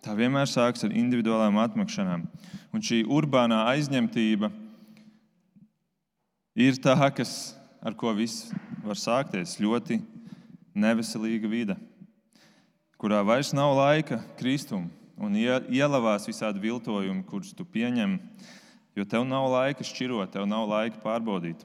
Tā 0.04 0.12
vienmēr 0.20 0.46
sākas 0.52 0.84
ar 0.84 0.92
individuālām 0.92 1.56
atmešanām. 1.64 2.26
Un 2.76 2.84
šī 2.84 3.00
urbānā 3.08 3.64
aizņemtība 3.72 4.52
ir 6.60 6.76
tā, 6.84 6.94
kas, 7.16 7.56
ar 7.80 7.96
ko 7.96 8.12
viss 8.12 8.52
var 8.84 9.00
sākties. 9.00 9.56
Ļoti 9.64 9.98
neveselīga 10.76 11.50
vide, 11.50 11.80
kurā 13.00 13.24
vairs 13.24 13.56
nav 13.56 13.72
laika 13.80 14.20
kristum 14.36 14.90
un 15.20 15.34
ielavās 15.38 16.28
visādi 16.28 16.62
viltojumi, 16.62 17.24
kurus 17.26 17.54
tu 17.56 17.66
pieņem, 17.66 18.18
jo 18.96 19.06
tev 19.08 19.26
nav 19.26 19.48
laika 19.52 19.86
šķirot, 19.86 20.32
tev 20.34 20.46
nav 20.50 20.68
laika 20.70 21.00
pārbaudīt. 21.02 21.64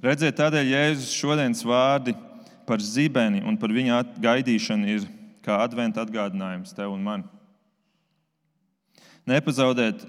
Redziet, 0.00 0.38
tādēļ 0.38 0.72
Jēzus 0.72 1.12
šodienas 1.12 1.60
vārdi 1.66 2.14
par 2.68 2.80
zibeni 2.80 3.42
un 3.44 3.58
par 3.60 3.72
viņa 3.74 4.00
gaidīšanu 4.22 4.88
ir 4.88 5.04
kā 5.44 5.58
adventa 5.64 6.04
atgādinājums 6.04 6.72
tev 6.76 6.94
un 6.94 7.04
man. 7.04 7.26
Nepazaudēt 9.28 10.00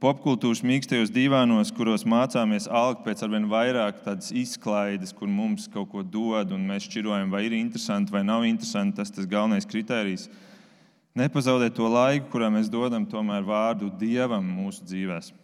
popkultūras 0.00 0.62
mīkstajos 0.64 1.12
divānos, 1.12 1.72
kuros 1.76 2.06
mācāmies 2.08 2.68
algt 2.72 3.02
pēc 3.04 3.24
arvien 3.24 3.48
vairāk 3.50 4.00
tādas 4.04 4.30
izklaides, 4.32 5.12
kur 5.16 5.28
mums 5.28 5.68
kaut 5.72 5.90
ko 5.92 6.04
dod, 6.04 6.54
un 6.56 6.64
mēs 6.68 6.86
šķirojam, 6.88 7.32
vai 7.32 7.44
ir 7.48 7.56
interesanti 7.58 8.12
vai 8.14 8.24
nav 8.24 8.46
interesanti. 8.48 8.96
Tas 9.00 9.12
ir 9.16 9.28
galvenais 9.28 9.68
kriterijs. 9.68 10.28
Nepazaudēt 11.20 11.74
to 11.76 11.88
laiku, 11.90 12.30
kurā 12.32 12.48
mēs 12.52 12.70
dodam 12.72 13.04
tomēr 13.08 13.44
vārdu 13.44 13.90
Dievam 14.00 14.46
mūsu 14.56 14.86
dzīvēm. 14.88 15.36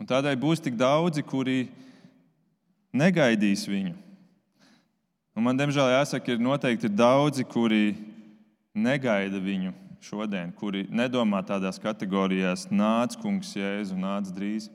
Un 0.00 0.08
tādēļ 0.08 0.38
būs 0.40 0.62
tik 0.64 0.78
daudzi, 0.80 1.22
kuri 1.22 1.68
negaidīs 2.96 3.66
viņu. 3.68 3.92
Un 5.36 5.44
man, 5.46 5.58
diemžēl, 5.60 5.92
jāsaka, 5.92 6.32
ir 6.32 6.42
noteikti 6.42 6.88
daudzi, 6.90 7.44
kuri 7.46 7.94
negaida 8.74 9.38
viņu 9.38 9.74
šodien, 10.02 10.50
kuri 10.56 10.86
nedomā 10.90 11.44
tādās 11.46 11.78
kategorijās, 11.78 12.66
nāc, 12.72 13.14
kungs, 13.20 13.52
jēzu, 13.54 13.98
nāc 14.00 14.32
drīz. 14.34 14.70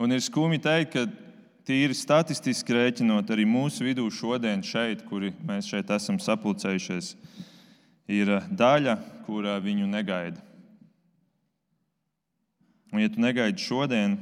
Un 0.00 0.14
ir 0.14 0.22
skumji 0.24 0.62
teikt, 0.64 0.94
ka 0.94 1.29
tīri 1.68 1.96
statistiski 1.96 2.74
rēķinot, 2.76 3.30
arī 3.32 3.46
mūsu 3.48 3.84
vidū 3.86 4.06
šodien, 4.12 4.62
šeit, 4.66 5.04
kuri 5.08 5.32
mēs 5.46 5.68
šeit 5.70 5.90
esam 5.94 6.18
sapulcējušies, 6.22 7.14
ir 8.10 8.36
daļa, 8.50 8.96
kurā 9.26 9.58
viņu 9.62 9.88
negaida. 9.90 10.42
Un, 12.90 13.02
ja 13.04 13.10
tu 13.12 13.22
negaidi 13.22 13.62
šodien, 13.62 14.16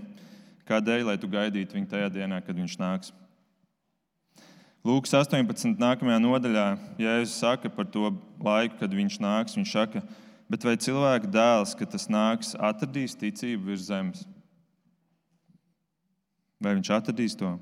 kādēļ, 0.68 1.06
lai 1.08 1.16
tu 1.20 1.30
gaidītu 1.32 1.78
viņu 1.78 1.88
tajā 1.88 2.10
dienā, 2.12 2.42
kad 2.44 2.58
viņš 2.58 2.76
nāks? 2.80 3.14
Lūks 4.86 5.10
18. 5.16 5.74
nākamajā 5.80 6.18
nodaļā 6.22 6.66
Jēzus 7.00 7.40
saka 7.42 7.70
par 7.72 7.88
to 7.90 8.12
laiku, 8.44 8.76
kad 8.78 8.92
viņš 8.94 9.16
nāks. 9.20 9.56
Viņš 9.58 9.72
saka, 9.74 10.02
bet 10.48 10.64
vai 10.64 10.76
cilvēka 10.80 11.28
dēls, 11.32 11.74
kad 11.76 11.90
tas 11.92 12.06
nāks, 12.12 12.54
atradīs 12.54 13.16
ticību 13.18 13.72
virs 13.72 13.88
zemes? 13.88 14.22
Vai 16.58 16.74
viņš 16.74 16.90
atradīs 16.94 17.36
to? 17.38 17.52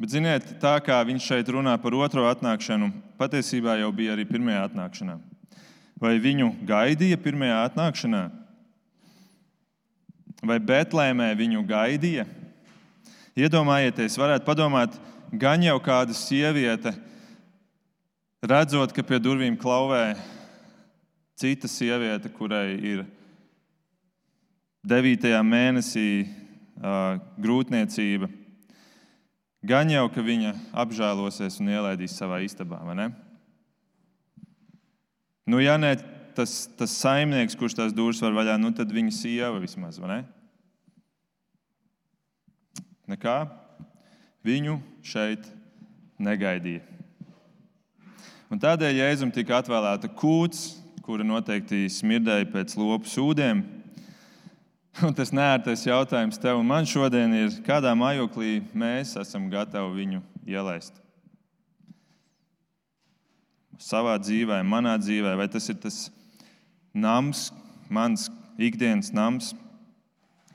Bet, 0.00 0.14
ziniet, 0.14 0.46
tā 0.60 0.78
kā 0.80 0.96
viņš 1.04 1.26
šeit 1.28 1.48
runā 1.52 1.74
par 1.80 1.92
otro 1.96 2.24
atnākšanu, 2.28 2.88
patiesībā 3.20 3.76
jau 3.82 3.90
bija 3.92 4.14
arī 4.14 4.24
pirmajā 4.28 4.62
atnākšanā. 4.70 5.18
Vai 6.00 6.14
viņu 6.16 6.54
gaidīja 6.64 7.18
pirmajā 7.20 7.58
atnākšanā? 7.68 8.22
Vai 10.40 10.56
Betlēmē 10.56 11.28
viņu 11.36 11.66
gaidīja? 11.68 12.24
Iedomājieties, 13.36 14.16
varētu 14.20 14.48
padomāt, 14.48 14.96
gan 15.36 15.60
jau 15.64 15.76
kāda 15.84 16.16
sieviete, 16.16 16.94
redzot, 18.40 18.96
ka 18.96 19.04
pie 19.04 19.20
durvīm 19.20 19.60
klauvē 19.60 20.14
cita 21.36 21.68
sieviete, 21.68 22.32
kurai 22.32 22.72
ir 22.80 23.04
9. 24.80 25.26
mēnesī 25.44 26.24
uh, 26.24 27.18
grūtniecība, 27.36 28.30
gan 29.60 29.90
jau 29.92 30.06
ka 30.12 30.24
viņa 30.24 30.54
apžēlosies 30.84 31.58
un 31.60 31.68
ielaidīs 31.74 32.16
savā 32.16 32.40
istabā. 32.46 32.80
Nu, 35.44 35.60
ja 35.60 35.76
ne 35.76 35.92
tas, 36.36 36.64
tas 36.78 36.94
saimnieks, 36.96 37.58
kurš 37.58 37.76
tās 37.76 37.96
durvis 37.96 38.22
var 38.24 38.32
vaļā, 38.38 38.56
nu, 38.60 38.72
tad 38.76 38.92
viņa 38.94 39.12
sieva 39.12 39.60
vismaz. 39.60 40.00
Nekā 43.10 43.36
viņu 44.46 44.78
šeit 45.04 45.44
negaidīja. 46.20 46.86
Un 48.50 48.58
tādēļ 48.58 48.96
Jēzum 48.98 49.30
tika 49.34 49.60
atvēlēta 49.60 50.08
kūts, 50.18 50.80
kura 51.04 51.26
noteikti 51.26 51.84
smirdēja 51.92 52.48
pēc 52.50 52.74
lopu 52.80 53.10
sūdiem. 53.10 53.60
Un 54.98 55.14
tas 55.14 55.30
nērtais 55.30 55.84
jautājums 55.86 56.40
tev 56.42 56.58
un 56.58 56.66
man 56.66 56.88
šodien 56.88 57.30
ir, 57.36 57.52
kādā 57.64 57.92
mājoklī 57.96 58.58
mēs 58.74 59.14
esam 59.20 59.46
gatavi 59.52 59.94
viņu 60.00 60.22
ielaist? 60.50 60.96
Savā 63.80 64.16
dzīvē, 64.20 64.58
manā 64.66 64.96
dzīvē, 65.00 65.36
vai 65.38 65.46
tas 65.48 65.70
ir 65.70 65.78
tas 65.80 66.00
nams, 66.92 67.48
mans 67.88 68.26
ikdienas 68.60 69.12
nams, 69.16 69.54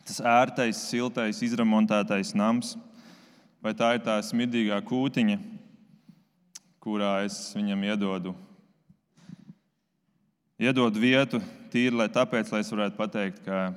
tas 0.06 0.20
ērtais, 0.20 0.84
siltais, 0.92 1.40
izremontētais 1.42 2.36
nams, 2.38 2.76
vai 3.64 3.74
tā 3.74 3.96
ir 3.96 4.04
tā 4.06 4.20
smirdīgā 4.22 4.78
kūtiņa, 4.86 5.40
kurā 6.84 7.16
es 7.26 7.40
viņam 7.56 7.88
iedodu, 7.88 8.36
iedodu 10.62 11.02
vietu 11.02 11.42
tīri, 11.74 11.96
lai 11.98 12.12
tāpēc, 12.14 12.52
lai 12.54 12.62
es 12.62 12.70
varētu 12.76 13.00
pateikt, 13.00 13.42
ka 13.48 13.72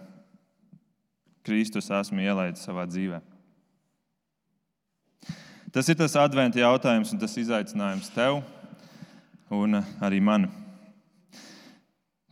Kristus 1.49 1.89
esmu 1.89 2.21
ielaidis 2.21 2.67
savā 2.69 2.85
dzīvē. 2.89 3.23
Tas 5.73 5.89
ir 5.89 5.97
tas 5.97 6.17
adventa 6.21 6.61
jautājums 6.61 7.11
un 7.13 7.21
tas 7.21 7.37
izaicinājums 7.41 8.09
tev 8.13 8.43
un 9.53 9.81
arī 10.05 10.21
man. 10.21 10.47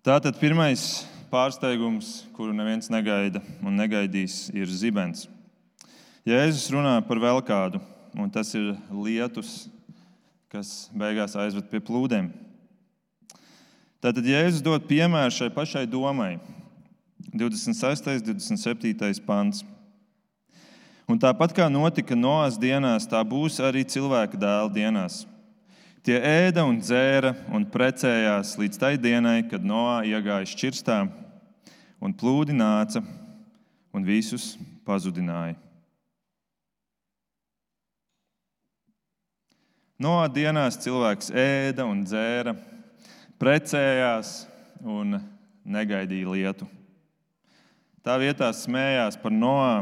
Tātad 0.04 0.36
pirmais 0.40 1.06
pārsteigums, 1.32 2.26
kuru 2.36 2.54
neviens 2.56 2.90
negaida 2.92 3.40
un 3.64 3.76
negaidīs, 3.76 4.46
ir 4.54 4.68
zibens. 4.70 5.26
Jēzus 6.26 6.68
runā 6.74 6.98
par 7.06 7.20
vēl 7.22 7.40
kādu, 7.46 7.80
un 8.16 8.30
tas 8.32 8.52
ir 8.58 8.74
lietus, 8.90 9.66
kas 10.52 10.88
beigās 10.96 11.36
aizved 11.38 11.68
pie 11.70 11.80
plūdiem. 11.82 12.30
Tātad 14.02 14.28
Jēzus 14.28 14.62
dod 14.64 14.84
piemēru 14.86 15.34
šai 15.34 15.50
pašai 15.54 15.84
domai. 15.90 16.36
26. 17.38 18.06
un 18.06 18.22
27. 18.24 19.24
pants. 19.26 19.64
Un 21.06 21.20
tāpat 21.22 21.52
kā 21.54 21.68
notika 21.70 22.16
Noās 22.18 22.56
dienās, 22.58 23.06
tā 23.06 23.20
būs 23.22 23.60
arī 23.62 23.84
cilvēka 23.86 24.38
dēla 24.42 24.72
dienās. 24.74 25.20
Tie 26.06 26.16
ēda 26.18 26.64
un 26.66 26.80
dzēra 26.82 27.32
un 27.54 27.66
precējās 27.66 28.56
līdz 28.58 28.78
tai 28.78 28.94
dienai, 28.98 29.40
kad 29.50 29.62
Noā 29.66 30.00
iegāja 30.06 30.46
šķirstā, 30.50 30.98
un 32.02 32.14
plūdi 32.14 32.54
nāca 32.54 33.02
un 33.94 34.06
visus 34.06 34.54
pazudināja. 34.86 35.56
Noā 39.96 40.26
dienās 40.28 40.76
cilvēks 40.82 41.30
ēda 41.32 41.86
un 41.88 42.02
dzēra, 42.04 42.52
precējās 43.40 44.42
un 44.84 45.16
negaidīja 45.64 46.34
lietu. 46.34 46.68
Tā 48.06 48.14
vietā 48.22 48.46
smējās 48.54 49.16
par 49.18 49.32
Noā, 49.34 49.80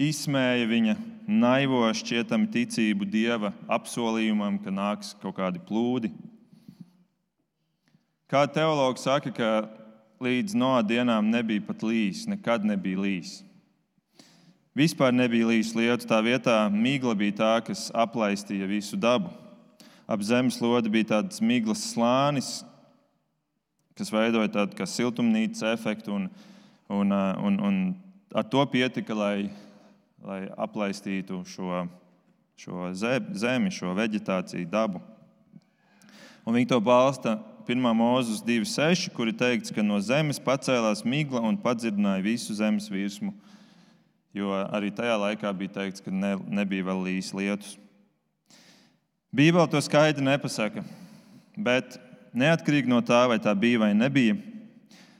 izsmēja 0.00 0.68
viņa 0.70 0.92
naivo 1.28 1.82
šķietami 1.92 2.48
ticību 2.54 3.04
dieva 3.12 3.50
apsolījumam, 3.76 4.56
ka 4.64 4.72
nāks 4.72 5.10
kaut 5.20 5.36
kādi 5.36 5.60
plūdi. 5.68 6.14
Kā 8.32 8.46
teologs 8.48 9.04
saka, 9.04 9.34
ka 9.36 9.50
līdz 10.24 10.56
Noā 10.56 10.80
dienām 10.88 11.28
nebija 11.28 11.66
pat 11.68 11.84
līs, 11.84 12.24
nekad 12.24 12.64
nebija 12.64 13.04
līs. 13.04 13.36
Vispār 14.72 15.12
nebija 15.12 15.52
līs 15.52 15.76
lietu, 15.76 16.08
tā 16.08 16.24
vietā 16.24 16.56
migla 16.72 17.12
bija 17.12 17.36
tā, 17.42 17.52
kas 17.68 17.90
aplaistīja 17.92 18.64
visu 18.72 18.96
dabu. 18.96 19.28
Ap 20.08 20.24
zemeslodi 20.24 20.88
bija 20.88 21.12
tāds 21.18 21.44
miglas 21.44 21.84
slānis, 21.92 22.62
kas 23.92 24.08
veidoja 24.08 24.48
tādu 24.56 24.80
kā 24.80 24.88
siltumnīcas 24.88 25.68
efektu. 25.76 26.16
Un, 26.16 26.30
Un, 26.88 27.10
un, 27.10 27.58
un 27.58 27.78
ar 28.34 28.44
to 28.46 28.62
pietika, 28.70 29.14
lai, 29.14 29.48
lai 30.22 30.44
aplaistītu 30.54 31.40
šo, 31.50 31.82
šo 32.58 32.92
zemi, 32.94 33.72
šo 33.74 33.94
vegetāciju, 33.96 34.68
dabu. 34.70 35.02
Un 36.46 36.54
viņi 36.54 36.68
to 36.70 36.78
balsta 36.78 37.40
1. 37.66 37.82
mūzes 37.98 38.44
2,6, 38.46 39.08
kur 39.10 39.26
ir 39.26 39.34
teikts, 39.34 39.72
ka 39.74 39.82
no 39.82 39.98
zemes 39.98 40.38
pacēlās 40.38 41.02
migla 41.02 41.42
un 41.42 41.58
padzirdināja 41.58 42.22
visu 42.22 42.54
zemes 42.54 42.86
virsmu. 42.86 43.32
Jo 44.36 44.52
arī 44.54 44.92
tajā 44.94 45.16
laikā 45.18 45.50
bija 45.58 45.74
teikts, 45.80 46.04
ka 46.04 46.12
ne, 46.14 46.36
nebija 46.46 46.86
vēl 46.86 47.02
līs 47.08 47.32
lietus. 47.34 47.74
Bībeli 49.34 49.66
to 49.72 49.80
skaidri 49.82 50.22
nepasaka, 50.22 50.84
bet 51.58 51.98
neatkarīgi 52.36 52.88
no 52.88 53.00
tā, 53.02 53.24
vai 53.26 53.40
tā 53.42 53.50
bija 53.58 53.82
vai 53.82 53.90
nebija, 53.96 54.36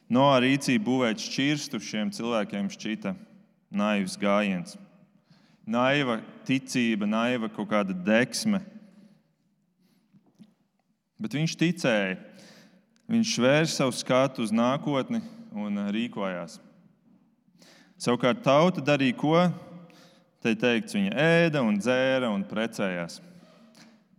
No 0.06 0.28
rīcība 0.38 0.84
būvēt 0.86 1.22
šķirstu 1.22 1.80
šiem 1.82 2.12
cilvēkiem 2.14 2.68
šķita 2.70 3.16
naivs 3.74 4.14
gājiens. 4.20 4.76
Naiva 5.66 6.20
ticība, 6.46 7.08
naiva 7.10 7.50
kaut 7.50 7.72
kāda 7.72 7.94
deksme. 8.06 8.60
Bet 11.18 11.34
viņš 11.34 11.56
ticēja. 11.58 12.20
Viņš 13.10 13.32
vērsa 13.42 13.80
savu 13.80 13.94
skatu 13.94 14.42
uz 14.46 14.54
nākotni 14.54 15.20
un 15.54 15.78
rīkojās. 15.94 16.60
Savukārt 17.98 18.42
tauta 18.46 18.82
darīja 18.84 19.18
ko? 19.18 19.36
Te 20.42 20.52
teikts, 20.58 20.94
viņa 20.94 21.14
ēda 21.18 21.62
un 21.66 21.78
dzēra 21.80 22.30
un 22.30 22.44
precējās. 22.46 23.18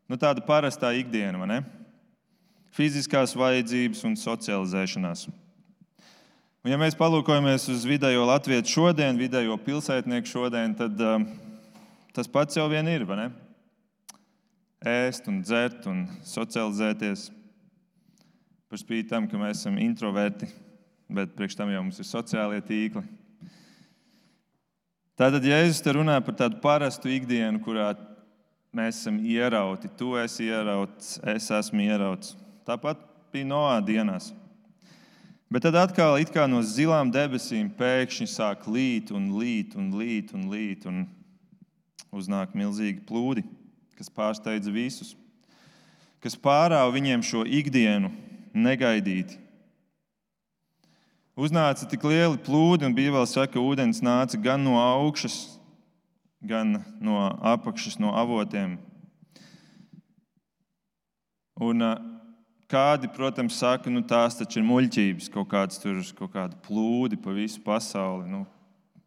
Nu, 0.07 0.17
tāda 0.19 0.43
parastā 0.43 0.91
ikdiena, 0.99 1.39
vai 1.39 1.47
ne? 1.51 1.59
Fiziskās 2.75 3.35
vajadzības 3.37 4.03
un 4.07 4.15
socializēšanās. 4.19 5.27
Un, 6.67 6.73
ja 6.73 6.75
mēs 6.81 6.97
palūkojamies 6.99 7.69
uz 7.71 7.85
vidējo 7.87 8.25
latviešu 8.27 8.73
šodien, 8.73 9.15
vidējo 9.15 9.53
pilsētnieku 9.63 10.27
šodien, 10.27 10.73
tad 10.75 10.99
um, 10.99 11.23
tas 12.11 12.27
pats 12.27 12.57
jau 12.57 12.65
vien 12.67 12.83
ir. 12.91 13.05
Ēst, 14.83 15.29
un 15.31 15.37
dzert 15.45 15.85
un 15.87 16.01
socializēties. 16.27 17.29
Par 18.67 18.81
spīti 18.81 19.07
tam, 19.13 19.29
ka 19.31 19.39
mēs 19.39 19.61
esam 19.61 19.77
introverti, 19.79 20.49
bet 21.07 21.31
priekš 21.37 21.55
tam 21.55 21.71
jau 21.71 21.85
mums 21.85 22.01
ir 22.03 22.09
sociālie 22.09 22.59
tīkli. 22.67 23.05
Tātad 25.15 25.47
Jēzus 25.47 25.79
te 25.85 25.93
runā 25.95 26.17
par 26.19 26.35
tādu 26.35 26.59
parastu 26.59 27.13
ikdienu, 27.15 27.61
kurā 27.63 27.93
mēs 28.75 28.99
esam 29.05 29.21
ierauti. 29.23 29.87
Tu 29.95 30.11
esi 30.19 30.51
ierauts, 30.51 31.15
es 31.31 31.47
esmu 31.61 31.87
ierauts. 31.87 32.35
Tāpat 32.67 33.07
bija 33.31 33.47
Noā 33.55 33.79
dienās. 33.87 34.33
Bet 35.47 35.63
tad 35.63 35.77
atkal 35.79 36.19
no 36.51 36.59
zilām 36.59 37.07
debesīm 37.07 37.69
pēkšņi 37.71 38.25
sāk 38.27 38.65
līt 38.67 39.13
un 39.15 39.29
līt 39.39 39.77
un 39.79 39.93
līt 39.95 40.33
un 40.35 40.49
līt. 40.51 40.83
Un 40.83 41.05
uznāk 42.11 42.51
milzīgi 42.57 42.99
plūdi, 43.07 43.45
kas 43.95 44.11
pārsteidza 44.11 44.71
visus, 44.73 45.15
kas 46.19 46.35
pārāva 46.35 46.91
viņiem 46.91 47.23
šo 47.23 47.45
ikdienu 47.47 48.11
negaidīti. 48.51 49.39
Uznāca 51.37 51.85
tik 51.85 52.03
lieli 52.03 52.39
plūdi, 52.41 52.87
un 52.87 52.97
vēl 52.97 53.27
saka, 53.29 53.53
ka 53.53 53.61
ūdens 53.61 54.01
nāca 54.01 54.39
gan 54.41 54.63
no 54.65 54.79
augšas, 54.81 55.59
gan 56.41 56.81
no 56.99 57.21
apakšas, 57.45 57.99
no 58.01 58.11
avotiem. 58.17 58.79
Un, 61.61 61.85
Kādi, 62.67 63.07
protams, 63.07 63.55
saka, 63.61 63.87
nu, 63.87 64.01
tās 64.03 64.35
taču 64.35 64.59
ir 64.59 64.65
muļķības, 64.67 65.29
kaut 65.31 65.47
kādas 65.53 65.79
tur 65.79 66.01
kaut 66.17 66.33
kāda 66.33 66.57
plūdi 66.65 67.15
pa 67.23 67.31
visu 67.31 67.61
pasauli. 67.63 68.27
Nu, 68.27 68.41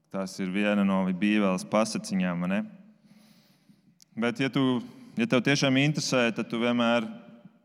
tas 0.09 0.39
ir 0.41 0.49
viena 0.49 0.81
no 0.81 1.03
Bībeles 1.13 1.67
pasakiņām. 1.69 2.47
Bet, 4.17 4.41
ja, 4.41 4.49
tu, 4.49 4.81
ja 5.21 5.29
tev 5.29 5.45
tiešām 5.45 5.77
interesē, 5.77 6.31
tad 6.33 6.49
tu 6.49 6.63
vienmēr 6.63 7.05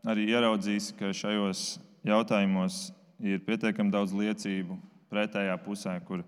arī 0.04 0.28
ieraudzīsi, 0.34 0.92
ka 1.00 1.16
šajos 1.16 1.78
jautājumos 2.04 2.90
ir 3.24 3.40
pietiekami 3.48 3.90
daudz 3.90 4.12
liecību 4.12 4.76
pretējā 5.08 5.56
pusē, 5.64 5.96
kur 6.04 6.20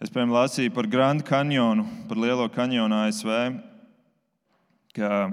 es 0.00 0.08
piemēram 0.08 0.32
lasīju 0.32 0.72
par 0.72 0.88
Grand 0.88 1.20
Canyonu, 1.28 1.84
par 2.08 2.24
Lielo 2.24 2.48
kanjonu 2.48 3.04
ASV, 3.04 3.34
ka 4.96 5.26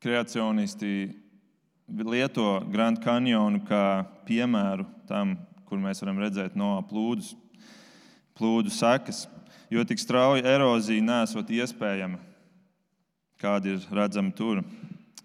kreacionisti 0.00 1.21
lieto 1.88 2.62
Grand 2.70 3.00
Canyonu 3.02 3.62
kā 3.66 4.04
piemēru 4.26 4.86
tam, 5.08 5.36
kur 5.66 5.80
mēs 5.80 6.02
varam 6.02 6.20
redzēt 6.22 6.56
no 6.58 6.74
plūdus, 6.88 7.34
plūdu 8.38 8.72
sekas. 8.72 9.26
Jo 9.72 9.84
tik 9.88 10.00
strauja 10.00 10.44
erozija 10.44 11.00
nesot 11.00 11.48
iespējama, 11.48 12.18
kāda 13.40 13.72
ir 13.72 13.86
redzama 13.88 14.34
tur. 14.36 14.60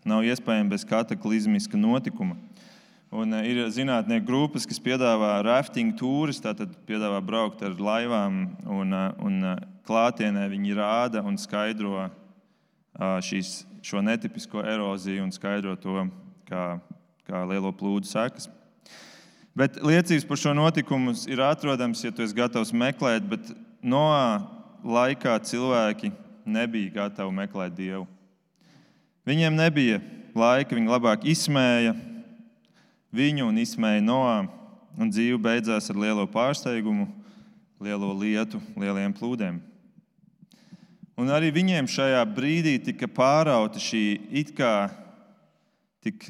Nav 0.07 0.23
iespējama 0.23 0.71
bez 0.71 0.85
kataklizmiska 0.87 1.75
notikuma. 1.79 2.37
Un 3.11 3.31
e, 3.35 3.41
ir 3.47 3.59
zinātnieku 3.71 4.27
grupas, 4.27 4.65
kas 4.67 4.79
piedāvā 4.83 5.37
rafting 5.45 5.93
tūris, 5.95 6.41
tātad 6.43 6.73
piedāvā 6.87 7.21
braukt 7.23 7.63
ar 7.63 7.75
laivām, 7.75 8.39
un, 8.67 8.91
e, 8.95 9.03
un 9.23 9.37
e, 9.47 9.53
klātienē 9.87 10.47
viņi 10.51 10.75
rāda 10.75 11.23
un 11.23 11.39
skaidro 11.39 12.09
šīs, 12.97 13.61
šo 13.85 14.01
netipisko 14.01 14.63
eroziju 14.65 15.23
un 15.23 15.31
skaidro 15.31 15.75
to 15.79 16.07
kā, 16.47 16.65
kā 17.27 17.43
lielo 17.49 17.73
plūdu 17.75 18.07
sekas. 18.09 18.49
Bet 19.57 19.79
liecības 19.81 20.25
par 20.29 20.39
šo 20.39 20.53
notikumu 20.53 21.15
ir 21.27 21.41
atrodamas, 21.41 22.03
ja 22.05 22.11
tu 22.13 22.21
esi 22.21 22.35
gatavs 22.37 22.73
meklēt, 22.75 23.25
bet 23.25 23.49
no 23.81 24.05
laikā 24.85 25.33
cilvēki 25.49 26.11
nebija 26.47 26.93
gatavi 27.01 27.33
meklēt 27.39 27.73
Dievu. 27.75 28.05
Viņiem 29.27 29.57
nebija 29.57 29.97
laika, 30.37 30.77
viņi 30.77 30.93
labāk 30.93 31.25
izsmēja 31.27 31.95
viņu 33.17 33.47
un 33.49 33.57
izsmēja 33.59 34.03
Noā, 34.05 34.37
un 34.97 35.09
dzīve 35.11 35.39
beidzās 35.41 35.89
ar 35.91 35.99
lielo 35.99 36.27
pārsteigumu, 36.29 37.07
lielo 37.81 38.13
lietu, 38.17 38.61
lieliem 38.77 39.13
plūdiem. 39.15 39.59
Un 41.17 41.33
arī 41.33 41.49
viņiem 41.53 41.89
šajā 41.89 42.21
brīdī 42.29 42.75
tika 42.91 43.09
pārauta 43.09 43.81
šī 43.81 44.03
it 44.37 44.53
kā 44.57 44.89
tik 46.07 46.29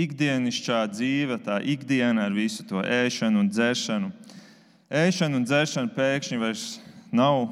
ikdienišķā 0.00 0.80
dzīve, 0.94 1.38
tā 1.44 1.58
ikdiena 1.66 2.28
ar 2.28 2.34
visu 2.34 2.64
to 2.66 2.80
ēšanu 2.80 3.42
un 3.42 3.50
dzeršanu. 3.50 4.10
Ēšana 4.90 5.38
un 5.38 5.46
dzeršana 5.46 5.92
pēkšņi 5.94 6.38
vairs 6.40 6.64
nav 7.14 7.50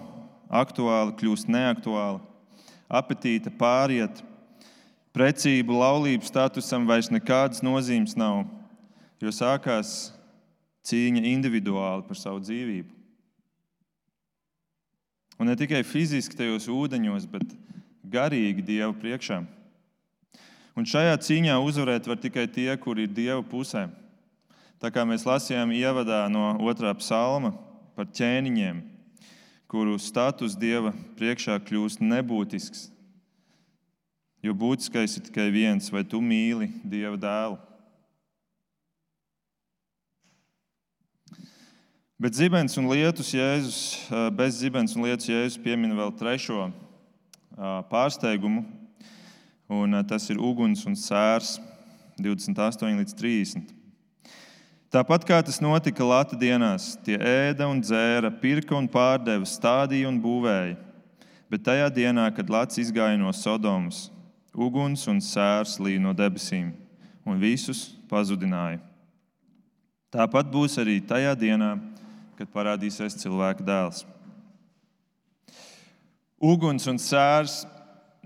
aktuāla, 0.48 1.14
kļūst 1.18 1.50
neaktuāla. 1.52 2.22
Apetīte 2.88 3.52
pāriet, 3.52 4.22
precību, 5.12 5.76
laulību 5.82 6.24
statusam 6.24 6.86
vairs 6.88 7.10
nekādas 7.12 7.60
nozīmes 7.64 8.16
nav, 8.16 8.46
jo 9.20 9.32
sākās 9.34 10.14
cīņa 10.88 11.26
individuāli 11.34 12.06
par 12.08 12.16
savu 12.16 12.40
dzīvību. 12.46 12.94
Un 15.38 15.46
ne 15.46 15.54
tikai 15.58 15.84
fiziski 15.86 16.38
tajos 16.38 16.66
ūdeņos, 16.72 17.28
bet 17.30 17.52
garīgi 18.08 18.64
Dieva 18.64 18.90
priekšā. 18.96 19.42
Un 20.78 20.86
šajā 20.86 21.16
cīņā 21.18 21.56
uzvarēt 21.58 22.04
var 22.06 22.20
tikai 22.22 22.44
tie, 22.54 22.68
kuri 22.78 23.08
ir 23.08 23.10
Dieva 23.10 23.40
pusē. 23.42 23.88
Tā 24.78 24.92
kā 24.94 25.02
mēs 25.02 25.24
lasījām 25.26 25.72
ievadā 25.74 26.20
no 26.30 26.52
otrā 26.70 26.92
psalma 26.94 27.50
par 27.98 28.06
ķēniņiem, 28.14 28.78
kuru 29.66 29.96
status 29.98 30.54
Dieva 30.54 30.92
priekšā 31.18 31.58
kļūst 31.66 31.98
nebūtisks. 31.98 32.84
Jo 34.46 34.54
būtiskais 34.54 35.18
ir 35.18 35.26
tikai 35.26 35.48
viens, 35.50 35.90
vai 35.90 36.04
tu 36.06 36.22
mīli 36.22 36.70
Dieva 36.86 37.18
dēlu. 37.18 37.58
Bet 42.22 42.38
zibens 42.38 42.78
un 42.78 42.86
lietus 42.86 43.34
Jēzus, 43.34 43.82
bez 44.38 44.62
zibens 44.62 44.94
un 44.94 45.10
lietus 45.10 45.26
Jēzus 45.26 45.58
piemin 45.58 45.98
vēl 45.98 46.14
trešo 46.22 46.70
pārsteigumu, 47.90 48.62
un 49.68 50.00
tas 50.08 50.24
ir 50.32 50.40
uguns 50.40 50.86
un 50.88 50.96
sērs 50.96 51.58
28 52.18 52.98
līdz 52.98 53.14
30. 53.14 53.74
Tāpat 54.88 55.26
kā 55.28 55.38
tas 55.44 55.60
notika 55.60 56.06
Latvijas 56.08 56.40
dienās, 56.40 56.84
tie 57.04 57.18
ēda 57.20 57.68
un 57.68 57.82
dzēra, 57.84 58.30
pirka 58.40 58.72
un 58.72 58.88
pārdeva, 58.88 59.44
stādīja 59.44 60.08
un 60.08 60.16
būvēja. 60.24 60.78
Bet 61.52 61.66
tajā 61.68 61.90
dienā, 61.92 62.24
kad 62.32 62.48
Latvijas 62.48 62.88
izgāja 62.88 63.20
no 63.20 63.28
Sodomas, 63.36 64.06
uguns 64.56 65.04
un 65.12 65.20
sērs 65.20 65.76
līja 65.76 66.00
no 66.00 66.14
debesīm 66.16 66.72
un 67.28 67.36
visus 67.36 67.90
pazudināja. 68.08 68.80
Tāpat 70.08 70.48
būs 70.48 70.78
arī 70.80 71.02
tajā 71.04 71.34
dienā, 71.36 71.74
kad 72.40 72.48
parādīsies 72.48 73.20
cilvēka 73.20 73.64
dēls. 73.66 74.06
Uguns 76.40 76.86
un 76.88 76.96
sērs 77.02 77.66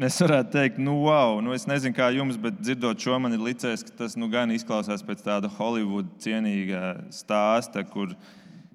Es 0.00 0.16
varētu 0.16 0.54
teikt, 0.54 0.78
nu, 0.80 0.94
wow, 1.04 1.36
nu, 1.44 1.50
es 1.52 1.66
nezinu, 1.68 1.92
kā 1.92 2.06
jums, 2.16 2.38
bet 2.40 2.56
dzirdot 2.56 2.96
šo, 2.96 3.18
man 3.20 3.34
ir 3.36 3.42
licies, 3.44 3.82
ka 3.84 3.92
tas 3.98 4.14
nu, 4.16 4.24
gan 4.32 4.48
izklausās 4.54 5.04
pēc 5.04 5.20
tāda 5.20 5.50
Holivuda 5.52 6.08
cienīga 6.22 6.94
stāsta, 7.12 7.82
kur 7.84 8.14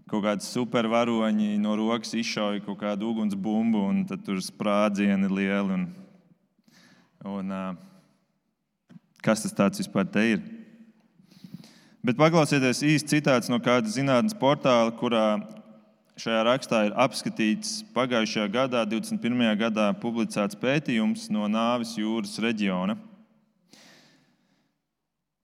kaut 0.06 0.22
kādi 0.28 0.46
supervaroņi 0.46 1.58
no 1.64 1.74
rokas 1.80 2.14
izšauja 2.22 2.62
kaut 2.68 2.78
kādu 2.84 3.10
ugunsbumbu, 3.10 3.82
un 3.90 4.06
tur 4.06 4.38
sprādzieni 4.46 5.32
lieli. 5.32 5.80
Un, 5.80 5.90
un, 7.26 7.58
kas 9.26 9.42
tas 9.58 9.82
vispār 9.82 10.06
ir? 10.22 10.46
Bet 12.06 12.22
paklausieties 12.22 12.86
īsti 12.86 13.18
citāts 13.18 13.50
no 13.50 13.58
kāda 13.58 13.90
zinātnes 13.90 14.38
portāla, 14.38 14.94
kurā 14.94 15.26
Šajā 16.18 16.40
rakstā 16.48 16.80
ir 16.88 16.96
apskatīts 16.98 17.84
pagājušajā 17.94 18.48
gadā, 18.50 18.80
21. 18.90 19.52
gadā, 19.60 19.92
publicēts 20.02 20.58
pētījums 20.58 21.28
no 21.30 21.46
Nāves 21.46 21.92
jūras 21.94 22.40
reģiona. 22.42 22.96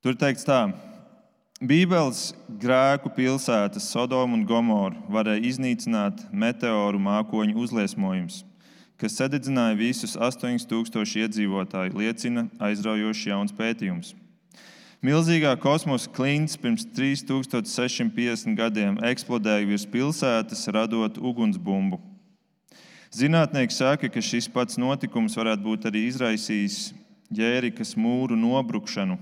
Tur 0.02 0.18
teikts 0.18 0.48
tā, 0.48 0.64
Bībeles 1.62 2.32
grēku 2.60 3.12
pilsētas 3.14 3.86
Sodomu 3.94 4.40
un 4.40 4.48
Gomoru 4.50 4.98
varēja 5.14 5.46
iznīcināt 5.52 6.26
meteoru 6.34 6.98
mākoņu 7.06 7.54
uzliesmojums, 7.68 8.42
kas 8.98 9.22
sadedzināja 9.22 9.78
visus 9.78 10.18
8000 10.18 11.22
iedzīvotāju, 11.22 11.94
liecina 12.02 12.48
aizraujošs 12.58 13.30
jauns 13.30 13.54
pētījums. 13.62 14.16
Milzīgā 15.04 15.50
kosmosa 15.60 16.08
klints 16.16 16.54
pirms 16.56 16.86
3650 16.96 18.56
gadiem 18.56 19.02
eksplodēja 19.04 19.66
virs 19.68 19.84
pilsētas, 19.92 20.62
radot 20.72 21.18
ugunsbumbu. 21.20 22.00
Zinātnieki 23.12 23.76
saka, 23.76 24.08
ka 24.08 24.24
šis 24.24 24.48
pats 24.48 24.80
notikums 24.80 25.36
varētu 25.36 25.66
būt 25.66 25.89
arī 25.89 26.06
izraisījis 26.08 26.78
ģērikas 27.36 27.92
mūru 28.00 28.38
nobrukšanu, 28.39 29.18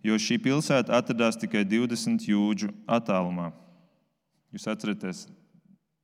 jo 0.00 0.16
šī 0.16 0.38
pilsēta 0.46 0.96
atradās 0.96 1.36
tikai 1.44 1.66
20 1.68 2.24
jūdžu 2.32 2.72
attālumā. 2.88 3.50
Jūs 4.48 4.64
atceraties, 4.72 5.26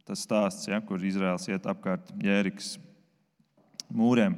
tas 0.05 0.29
stāsts, 0.29 0.68
ja, 0.68 0.83
kur 0.85 1.01
Izraels 1.01 1.49
iet 1.49 1.64
apkārt 1.64 2.12
ģērikas 2.21 2.75
mūriem. 3.88 4.37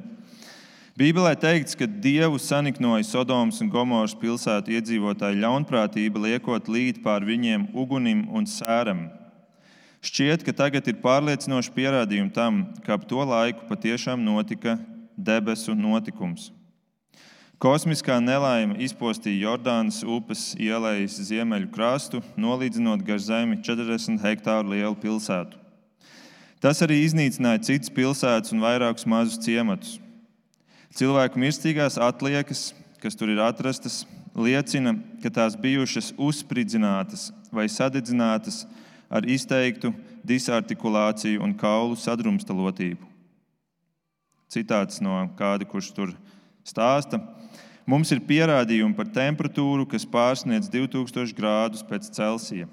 Bībelē 0.99 1.37
teikts, 1.39 1.71
ka 1.79 1.87
Dievu 1.87 2.35
saniknoja 2.35 3.05
Sodomas 3.07 3.61
un 3.63 3.69
Gomoras 3.71 4.11
pilsētu 4.19 4.73
iedzīvotāju 4.75 5.39
ļaunprātība, 5.39 6.19
liekot 6.25 6.67
līdzi 6.67 6.99
pār 7.05 7.23
viņiem 7.23 7.69
ugunim 7.71 8.25
un 8.35 8.43
sēram. 8.43 9.05
Šķiet, 10.03 10.43
ka 10.43 10.51
tagad 10.51 10.89
ir 10.91 10.99
pārliecinoši 10.99 11.71
pierādījumi 11.77 12.33
tam, 12.35 12.65
ka 12.83 12.97
ap 12.97 13.07
to 13.07 13.23
laiku 13.23 13.69
patiešām 13.69 14.19
notika 14.25 14.75
debesu 15.15 15.77
notikums. 15.77 16.49
Kosmiskā 17.61 18.17
nelaime 18.19 18.75
izpostīja 18.83 19.45
Jordānas 19.45 20.01
upes 20.03 20.51
ielējas 20.59 21.21
ziemeļu 21.29 21.71
krastu, 21.71 22.19
nolīdzinot 22.35 23.05
gar 23.07 23.21
zemi 23.21 23.61
40 23.63 24.19
hektāru 24.25 24.73
lielu 24.73 24.97
pilsētu. 24.99 25.55
Tas 26.59 26.83
arī 26.83 27.03
iznīcināja 27.05 27.63
citas 27.69 27.93
pilsētas 27.93 28.51
un 28.51 28.65
vairākus 28.65 29.07
mazus 29.07 29.39
ciematus. 29.45 30.01
Cilvēku 30.91 31.39
mirstīgās 31.39 31.95
atliekas, 32.01 32.71
kas 32.99 33.15
tur 33.15 33.31
ir 33.31 33.39
atrastas, 33.39 34.03
liecina, 34.35 34.95
ka 35.23 35.31
tās 35.31 35.55
bijušas 35.59 36.11
uzspridzinātas 36.19 37.29
vai 37.51 37.67
sadedzinātas 37.71 38.65
ar 39.11 39.27
izteiktu 39.27 39.93
disartikulāciju 40.27 41.41
un 41.43 41.55
kaulu 41.57 41.95
sadrumstalotību. 41.99 43.07
Citāts 44.51 44.99
no 44.99 45.15
kāda, 45.39 45.63
kurš 45.67 45.93
tur 45.95 46.11
stāsta. 46.67 47.21
Mums 47.87 48.11
ir 48.11 48.21
pierādījumi 48.27 48.95
par 48.95 49.07
temperatūru, 49.09 49.87
kas 49.89 50.05
pārsniedz 50.05 50.69
2000 50.71 51.33
grādus 51.35 51.87
pēc 51.87 52.11
Celsija. 52.13 52.67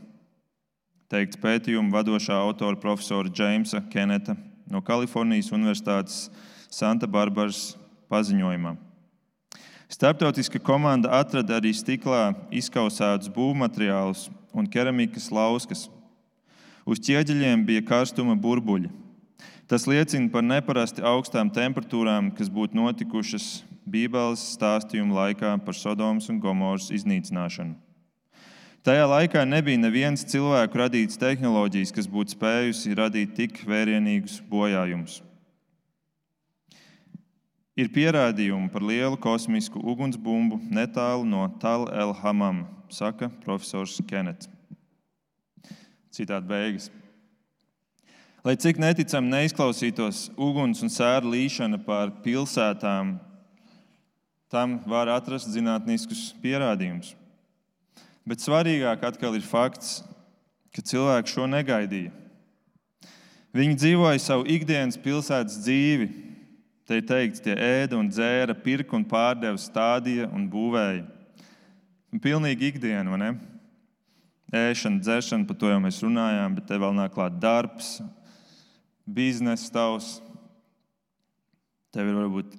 Teikts 1.09 1.38
pētījuma 1.40 1.94
vadošā 1.94 2.37
autora 2.37 2.76
profesora 2.76 3.31
Džeimsa 3.31 3.81
Keneta 3.88 4.37
no 4.68 4.83
Kalifornijas 4.85 5.48
Universitātes 5.54 6.26
Santa 6.68 7.09
Barbaras 7.09 7.77
paziņojumā. 8.10 8.74
Startautiska 9.88 10.60
komanda 10.60 11.08
atrada 11.16 11.56
arī 11.56 11.72
stiklā 11.72 12.34
izkausētus 12.52 13.30
būvmateriālus 13.32 14.26
un 14.52 14.68
keramikas 14.68 15.30
lauskas. 15.32 15.86
Uz 16.88 17.00
ķieģeļiem 17.04 17.64
bija 17.68 17.84
karstuma 17.88 18.36
burbuļi. 18.36 18.90
Tas 19.68 19.84
liecina 19.88 20.28
par 20.32 20.44
neparasti 20.44 21.04
augstām 21.04 21.50
temperatūrām, 21.52 22.30
kas 22.36 22.48
būtu 22.52 22.76
notikušas 22.76 23.48
Bībeles 23.88 24.42
stāstījuma 24.54 25.22
laikā 25.22 25.54
par 25.64 25.76
Sodomas 25.76 26.28
un 26.32 26.40
Gomoras 26.40 26.90
iznīcināšanu. 26.92 27.76
Tajā 28.84 29.06
laikā 29.09 29.42
nebija 29.48 29.80
nevienas 29.80 30.24
cilvēku 30.28 30.80
radītas 30.80 31.20
tehnoloģijas, 31.20 31.92
kas 31.96 32.09
būtu 32.09 32.36
spējusi 32.36 32.96
radīt 32.96 33.34
tik 33.36 33.62
vērienīgus 33.68 34.38
bojājumus. 34.48 35.18
Ir 37.79 37.93
pierādījumi 37.95 38.72
par 38.72 38.83
lielu 38.83 39.14
kosmisku 39.22 39.79
ugunsbumbu 39.79 40.59
netālu 40.74 41.22
no 41.29 41.45
Tal 41.62 41.87
El 41.95 42.11
Hamam, 42.22 42.64
saka 42.91 43.31
profesors 43.45 44.01
Kenets. 44.09 44.51
Citādi 46.11 46.51
beigas. 46.51 46.89
Lai 48.43 48.57
cik 48.59 48.81
neticami 48.83 49.31
neizklausītos 49.31 50.29
uguns 50.35 50.83
un 50.83 50.91
sēra 50.91 51.26
līšana 51.26 51.79
pār 51.87 52.11
pilsētām, 52.24 53.18
Tam 54.49 54.79
var 54.89 55.11
atrast 55.12 55.51
zinātniskus 55.53 56.31
pierādījumus. 56.41 57.12
Bet 58.24 58.41
svarīgāk 58.41 59.03
atkal 59.05 59.37
ir 59.37 59.45
fakts, 59.45 60.01
ka 60.72 60.81
cilvēki 60.85 61.35
šo 61.35 61.45
negaidīja. 61.53 62.12
Viņi 63.57 63.76
dzīvoja 63.76 64.22
savu 64.24 64.47
ikdienas 64.49 64.97
pilsētas 65.05 65.61
dzīvi. 65.66 66.09
Te 66.89 66.97
ir 66.97 67.05
teikts, 67.05 67.43
tie 67.45 67.53
ēda 67.53 67.99
un 68.01 68.07
dzēra, 68.09 68.55
pirka 68.64 68.97
un 68.97 69.03
pārdeva, 69.05 69.59
stādīja 69.61 70.24
un 70.32 70.47
būvēja. 70.49 71.03
Un 72.09 72.22
pilnīgi 72.24 72.70
ikdiena, 72.70 73.11
vai 73.12 73.18
ne? 73.20 73.28
Ēšana, 74.57 75.03
dzeršana, 75.05 75.45
par 75.45 75.59
to 75.61 75.68
jau 75.68 75.82
mēs 75.84 76.01
runājām, 76.01 76.57
bet 76.57 76.64
te 76.70 76.78
vēl 76.80 76.97
nāk 76.97 77.12
klāt 77.12 77.36
darbs, 77.43 77.99
biznesa 79.05 79.68
tavs. 79.74 80.14
Tev 81.93 82.09
ir 82.09 82.16
varbūt 82.22 82.57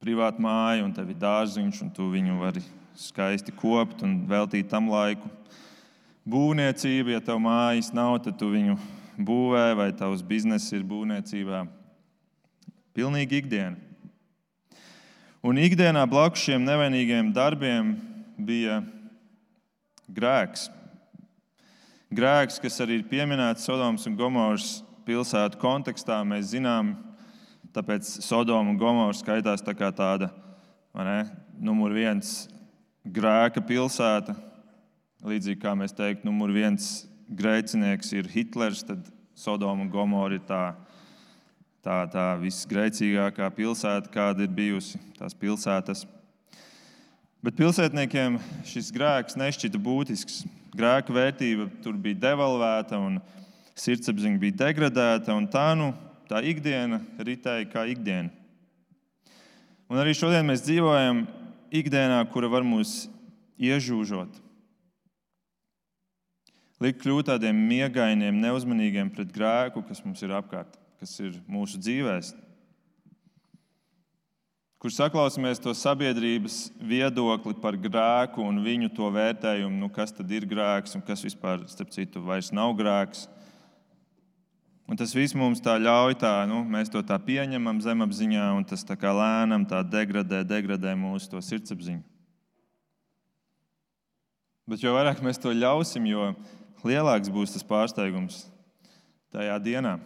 privāta 0.00 0.40
māja, 0.40 0.86
un 0.86 0.94
tev 0.96 1.12
ir 1.12 1.20
dārziņš, 1.20 1.84
un 1.84 1.92
tu 1.92 2.08
viņu 2.08 2.40
vari 2.40 2.64
skaisti 2.96 3.52
kopt 3.52 4.00
un 4.06 4.22
veltīt 4.30 4.72
tam 4.72 4.88
laiku. 4.88 5.28
Būvniecība, 6.24 7.18
ja 7.18 7.20
tev 7.20 7.44
mājas 7.44 7.92
nav, 7.92 8.16
tad 8.24 8.40
tu 8.40 8.48
viņu 8.56 8.80
būvē, 9.20 9.74
vai 9.76 9.92
tavs 9.92 10.24
bizness 10.24 10.72
ir 10.72 10.88
būvniecībā. 10.88 11.66
Pilnīgi 12.98 13.38
ikdiena. 13.38 13.76
Un 15.46 15.60
ikdienā 15.62 16.00
blakus 16.10 16.42
šiem 16.42 16.64
nevainīgiem 16.66 17.28
darbiem 17.30 17.92
bija 18.42 18.80
grēks. 20.10 20.64
Grēks, 22.10 22.56
kas 22.58 22.80
arī 22.82 22.96
ir 22.98 23.04
pieminēts 23.06 23.68
Sodomas 23.68 24.08
un 24.10 24.16
Gomoras 24.18 24.80
pilsētu 25.06 25.60
kontekstā, 25.62 26.16
mēs 26.26 26.50
zinām, 26.56 26.90
tāpēc 27.70 28.10
Sodoma 28.26 28.74
un 28.74 28.80
Gomora 28.82 29.14
skaitās 29.14 29.62
tā 29.62 29.76
kā 29.78 29.92
tāda 29.94 30.32
ne, 30.98 31.20
numur 31.54 31.94
viens 31.94 32.48
grēka 33.06 33.62
pilsēta. 33.62 34.34
Līdzīgi 35.22 35.62
kā 35.62 35.78
mēs 35.78 35.94
teiktu, 35.94 36.26
numur 36.26 36.50
viens 36.50 37.06
grēcinieks 37.30 38.10
ir 38.18 38.34
Hitlers, 38.34 38.82
tad 38.90 39.06
Sodoma 39.38 39.86
un 39.86 39.94
Gomora 39.94 40.34
ir 40.34 40.42
tā, 40.50 40.64
tā, 41.84 42.02
tā 42.12 42.26
visgrēcīgākā 42.42 43.48
pilsēta, 43.56 44.10
kāda 44.12 44.46
ir 44.46 44.54
bijusi 44.54 45.00
tās 45.18 45.36
pilsētas. 45.38 46.04
Bet 47.44 47.58
pilsētniekiem 47.58 48.40
šis 48.66 48.90
grēks 48.94 49.38
nešķita 49.38 49.78
būtisks 49.82 50.42
grēka 50.74 51.14
vērtība 51.14 51.68
tur 51.84 51.98
bija 52.00 52.18
devalvēta 52.28 52.98
un 53.00 53.20
sirdsapziņa 53.78 54.42
bija 54.42 54.58
degradēta. 54.64 55.36
Tā, 55.52 55.68
nu, 55.78 55.92
tā 56.30 56.42
ikdiena 56.46 57.00
ritēja 57.18 57.68
kā 57.70 57.86
ikdiena. 57.90 58.32
Un 59.88 60.00
arī 60.02 60.12
šodien 60.16 60.44
mēs 60.44 60.66
dzīvojam 60.66 61.24
ikdienā, 61.72 62.18
kura 62.32 62.50
var 62.52 62.66
mūs 62.66 63.06
iežūžot. 63.56 64.34
Likt 66.84 67.00
kļūt 67.02 67.30
tādiem 67.32 67.56
miegainiem, 67.70 68.36
neuzmanīgiem 68.38 69.08
pret 69.10 69.32
grēku, 69.34 69.82
kas 69.88 70.04
mums 70.04 70.20
ir 70.22 70.34
apkārt, 70.36 70.76
kas 70.98 71.14
ir 71.22 71.40
mūsu 71.46 71.80
dzīvēm 71.80 72.48
kur 74.78 74.94
saklausāmies 74.94 75.58
to 75.58 75.72
sabiedrības 75.74 76.68
viedokli 76.78 77.56
par 77.58 77.74
grēku 77.74 78.44
un 78.46 78.60
viņu 78.62 78.92
to 78.94 79.08
vērtējumu, 79.10 79.74
nu, 79.74 79.88
kas 79.90 80.14
tad 80.14 80.30
ir 80.30 80.46
grēks 80.46 80.94
un 80.94 81.02
kas 81.02 81.24
vispār, 81.26 81.64
starp 81.70 81.90
citu, 81.94 82.22
vairs 82.22 82.52
nav 82.54 82.76
grēks. 82.78 83.26
Un 84.88 84.96
tas 84.96 85.10
viss 85.12 85.36
mums 85.36 85.60
tā 85.60 85.74
ļauj, 85.82 86.14
tā, 86.22 86.32
nu, 86.48 86.62
mēs 86.64 86.88
to 86.88 87.02
tā 87.04 87.18
pieņemam 87.20 87.82
zemapziņā, 87.84 88.44
un 88.56 88.64
tas 88.64 88.86
tā 88.86 88.96
kā 88.96 89.10
lēnām 89.12 89.66
tā 89.68 89.82
degradē, 89.84 90.44
degradē 90.48 90.94
mūsu 90.96 91.42
sirdsapziņu. 91.44 92.00
Bet 94.68 94.84
jo 94.84 94.94
vairāk 94.94 95.20
mēs 95.24 95.40
to 95.42 95.52
ļausim, 95.52 96.06
jo 96.08 96.30
lielāks 96.86 97.32
būs 97.32 97.56
tas 97.56 97.66
pārsteigums 97.66 98.46
tajā 99.34 99.58
dienā, 99.60 99.98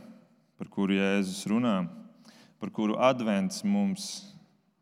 par 0.63 0.69
kuru 0.71 0.95
Jēzus 0.95 1.41
runā, 1.51 1.89
par 2.63 2.71
kuru 2.71 2.95
advents 3.03 3.65
mums 3.67 4.05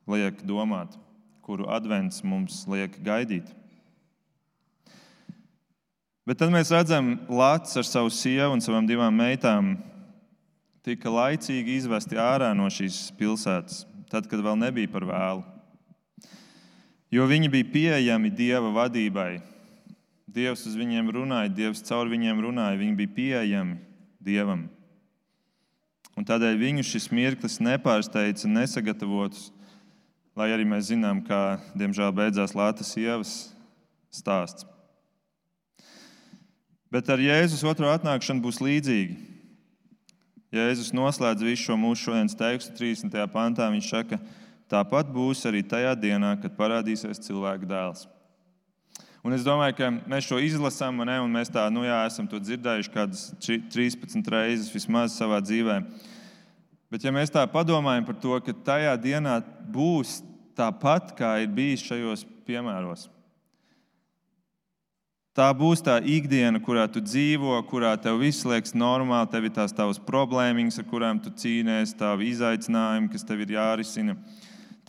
liek 0.05 0.43
domāt, 0.45 0.93
kuru 1.41 1.65
advents 1.73 2.19
mums 2.21 2.67
liek 2.69 2.99
gaidīt. 3.01 3.47
Bet 6.29 6.37
tad 6.37 6.53
mēs 6.53 6.69
redzam, 6.69 7.15
ka 7.25 7.33
Lācis 7.33 7.81
ar 7.81 7.87
savu 7.89 8.13
sievu 8.13 8.53
un 8.53 8.61
savām 8.61 8.85
divām 8.85 9.17
meitām 9.17 9.71
tika 10.85 11.09
laicīgi 11.09 11.79
izvesti 11.79 12.21
ārā 12.21 12.51
no 12.53 12.69
šīs 12.69 12.99
pilsētas, 13.17 13.87
tad, 14.13 14.29
kad 14.29 14.43
vēl 14.45 14.59
nebija 14.61 14.91
par 14.93 15.07
vēlu. 15.09 15.47
Jo 17.09 17.25
viņi 17.25 17.49
bija 17.55 17.71
pieejami 17.73 18.35
Dieva 18.37 18.69
vadībai. 18.83 19.41
Dievs 20.29 20.67
uz 20.69 20.77
viņiem 20.77 21.09
runāja, 21.17 21.55
Dievs 21.57 21.81
caur 21.89 22.13
viņiem 22.13 22.45
runāja, 22.45 22.77
viņi 22.85 22.99
bija 23.01 23.15
pieejami 23.17 23.81
Dievam. 24.21 24.69
Un 26.21 26.29
tādēļ 26.29 26.59
viņu 26.61 26.85
šis 26.85 27.09
mirklis 27.17 27.57
nepārsteidza 27.65 28.51
nesagatavotus 28.51 29.49
lai 30.41 30.51
arī 30.55 30.67
mēs 30.69 30.91
zinām, 30.91 31.23
kā 31.27 31.59
diemžēl 31.79 32.13
beidzās 32.17 32.55
Lātas 32.57 32.93
ievas 32.99 33.33
stāsts. 34.15 34.67
Bet 36.91 37.11
ar 37.13 37.23
Jēzus 37.23 37.63
otro 37.67 37.91
atnākšanu 37.93 38.43
būs 38.43 38.59
līdzīgi. 38.63 39.19
Jēzus 40.51 40.91
noslēdz 40.97 41.45
visu 41.47 41.69
šo 41.69 41.77
mūsu 41.79 42.09
šodienas 42.09 42.35
tekstu 42.35 42.75
30. 42.81 43.13
pantā. 43.31 43.69
Viņš 43.71 43.91
saka, 43.93 44.19
tāpat 44.71 45.13
būs 45.15 45.45
arī 45.47 45.63
tajā 45.63 45.93
dienā, 45.95 46.33
kad 46.43 46.57
parādīsies 46.57 47.23
cilvēka 47.29 47.69
dēls. 47.71 48.09
Un 49.23 49.37
es 49.37 49.45
domāju, 49.47 49.77
ka 49.77 49.91
mēs 50.11 50.27
šo 50.27 50.41
izlasām, 50.43 51.05
ne, 51.07 51.21
un 51.23 51.31
mēs 51.31 51.53
tā, 51.53 51.67
nu 51.71 51.85
jā, 51.85 52.01
esam 52.09 52.27
to 52.27 52.41
dzirdējuši 52.41 52.93
kādas 52.95 53.27
13 53.45 54.33
reizes 54.33 54.73
vismaz 54.73 55.15
savā 55.15 55.39
dzīvēm. 55.45 55.87
Bet, 56.91 57.05
ja 57.07 57.13
mēs 57.15 57.31
tā 57.31 57.45
padomājam 57.47 58.09
par 58.09 58.17
to, 58.19 58.35
ka 58.43 58.53
tajā 58.67 58.97
dienā 58.99 59.37
būs 59.71 60.19
tāpat, 60.59 61.15
kā 61.15 61.37
ir 61.45 61.53
bijis 61.55 61.85
šajos 61.87 62.25
piemēros, 62.49 63.07
tā 65.39 65.47
būs 65.55 65.85
tā 65.87 66.01
ikdiena, 66.03 66.59
kurā 66.59 66.89
tu 66.91 66.99
dzīvo, 66.99 67.55
kurā 67.71 67.95
tev 68.03 68.19
viss 68.25 68.43
liekas 68.43 68.75
normāli, 68.75 69.31
tev 69.31 69.47
ir 69.47 69.55
tās 69.55 69.75
tavas 69.77 70.03
problēmas, 70.03 70.81
ar 70.83 70.89
kurām 70.91 71.23
tu 71.23 71.31
cīnies, 71.31 71.95
tavi 71.97 72.33
izaicinājumi, 72.35 73.13
kas 73.15 73.27
tev 73.27 73.47
ir 73.47 73.55
jārisina. 73.55 74.19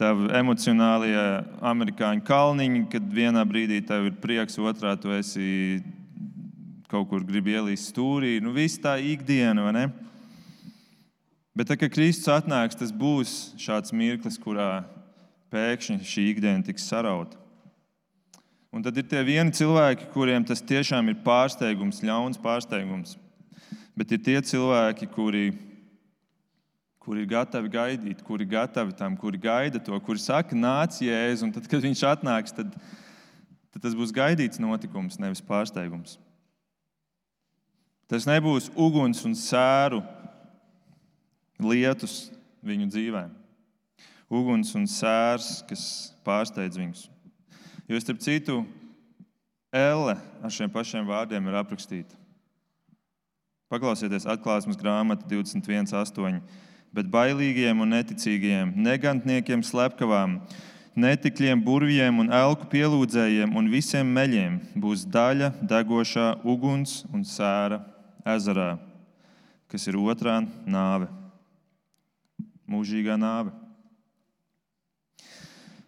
Tev 0.02 0.24
emocionālie 0.34 1.22
amerikāņu 1.62 2.24
kalniņi, 2.26 2.86
kad 2.90 3.06
vienā 3.14 3.44
brīdī 3.46 3.84
tev 3.86 4.10
ir 4.10 4.16
prieks, 4.24 4.58
otrā 4.58 4.96
tu 4.98 5.14
esi 5.14 5.84
kaut 6.90 7.12
kur 7.12 7.22
gribi 7.28 7.54
ielīst 7.54 7.92
stūrī. 7.92 8.40
Nu, 8.42 8.56
viss 8.56 8.82
tā 8.82 8.96
ikdiena, 8.98 9.68
vai 9.68 9.76
ne? 9.78 9.86
Bet, 11.52 11.68
tā, 11.68 11.76
kad 11.76 11.92
Kristus 11.92 12.32
atnāks, 12.32 12.78
tas 12.80 12.94
būs 12.96 13.52
šāds 13.60 13.92
mirklis, 13.92 14.38
kurā 14.40 14.86
pēkšņi 15.52 16.08
šī 16.08 16.30
ikdiena 16.32 16.64
tiks 16.64 16.86
sarauta. 16.88 17.36
Un 18.72 18.86
tad 18.86 18.96
ir 18.96 19.04
tie 19.12 19.20
vieni 19.28 19.52
cilvēki, 19.52 20.08
kuriem 20.14 20.46
tas 20.48 20.64
tiešām 20.64 21.12
ir 21.12 21.18
pārsteigums, 21.26 22.00
ļauns 22.08 22.40
pārsteigums. 22.40 23.18
Bet 24.00 24.14
ir 24.16 24.22
tie 24.24 24.38
cilvēki, 24.48 25.10
kuri, 25.12 25.50
kuri 27.04 27.26
ir 27.26 27.28
gatavi 27.34 27.74
gaidīt, 27.74 28.24
kuri 28.24 28.48
ir 28.48 28.54
gatavi 28.54 28.96
tam, 28.96 29.20
kuri 29.20 29.42
gaida 29.44 29.84
to, 29.84 30.00
kuri 30.00 30.24
saka, 30.24 30.56
nāc, 30.56 31.02
jēzus, 31.04 31.44
un 31.44 31.52
tad, 31.52 31.68
kad 31.68 31.84
viņš 31.84 32.06
atnāks, 32.14 32.56
tad, 32.56 32.72
tad 33.76 33.84
tas 33.84 33.98
būs 34.00 34.16
gaidīts 34.16 34.64
notikums, 34.64 35.20
nevis 35.20 35.44
pārsteigums. 35.44 36.16
Tas 38.08 38.24
nebūs 38.28 38.72
uguns 38.80 39.20
un 39.28 39.36
sēru 39.36 40.00
lietus 41.66 42.30
viņu 42.66 42.90
dzīvēm. 42.92 43.32
Uguns 44.32 44.72
un 44.80 44.86
sērs, 44.88 45.60
kas 45.68 45.84
pārsteidz 46.26 46.80
viņus. 46.80 47.08
Jo, 47.90 48.00
starp 48.00 48.22
citu, 48.24 48.62
Elle 49.72 50.18
ar 50.44 50.52
šiem 50.52 50.68
pašiem 50.72 51.06
vārdiem 51.08 51.46
ir 51.48 51.56
aprakstīta. 51.56 52.18
Paklausieties, 53.72 54.28
atklāsmes 54.28 54.76
grāmata 54.76 55.24
21.8. 55.32 56.42
Bet 56.92 57.08
bailīgiem 57.08 57.80
un 57.80 57.94
neticīgiem, 57.96 58.74
negantniekiem, 58.76 59.64
slepkavām, 59.64 60.42
netikļiem, 61.00 61.64
burvjiem 61.64 62.20
un 62.20 62.34
elku 62.36 62.68
pielūdzējiem 62.74 63.56
un 63.56 63.72
visiem 63.72 64.12
meļiem 64.12 64.60
būs 64.76 65.06
daļa 65.08 65.54
degošā 65.64 66.34
uguns 66.44 67.06
un 67.16 67.24
sēra 67.24 67.80
ezerā, 68.28 68.74
kas 69.72 69.88
ir 69.88 69.96
otrā 70.04 70.42
nāve 70.68 71.08
mūžīgā 72.72 73.18
nāve. 73.20 73.52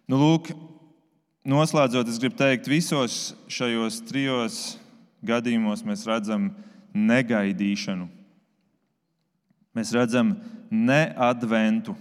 Nu, 0.10 0.20
lūk, 0.20 0.52
noslēdzot, 1.48 2.10
es 2.12 2.20
gribu 2.22 2.38
teikt, 2.40 2.68
visos 2.72 3.34
šajos 3.52 4.02
trijos 4.10 4.62
gadījumos 5.24 5.86
mēs 5.88 6.04
redzam 6.10 6.52
negaidīšanu. 6.94 8.10
Mēs 9.74 9.94
redzam 9.96 10.36
neadventu. 10.70 11.96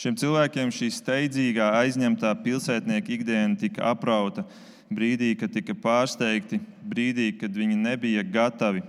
Šiem 0.00 0.14
cilvēkiem 0.16 0.70
šī 0.72 0.88
steidzīgā, 0.96 1.66
aizņemtā 1.82 2.30
pilsētnieka 2.40 3.12
ikdiena 3.18 3.58
tika 3.60 3.90
aprauta 3.90 4.46
brīdī, 4.88 5.34
kad 5.36 5.52
tika 5.52 5.76
pārsteigti, 5.76 6.56
brīdī, 6.88 7.34
kad 7.36 7.52
viņi 7.52 7.76
nebija 7.76 8.24
gatavi. 8.24 8.80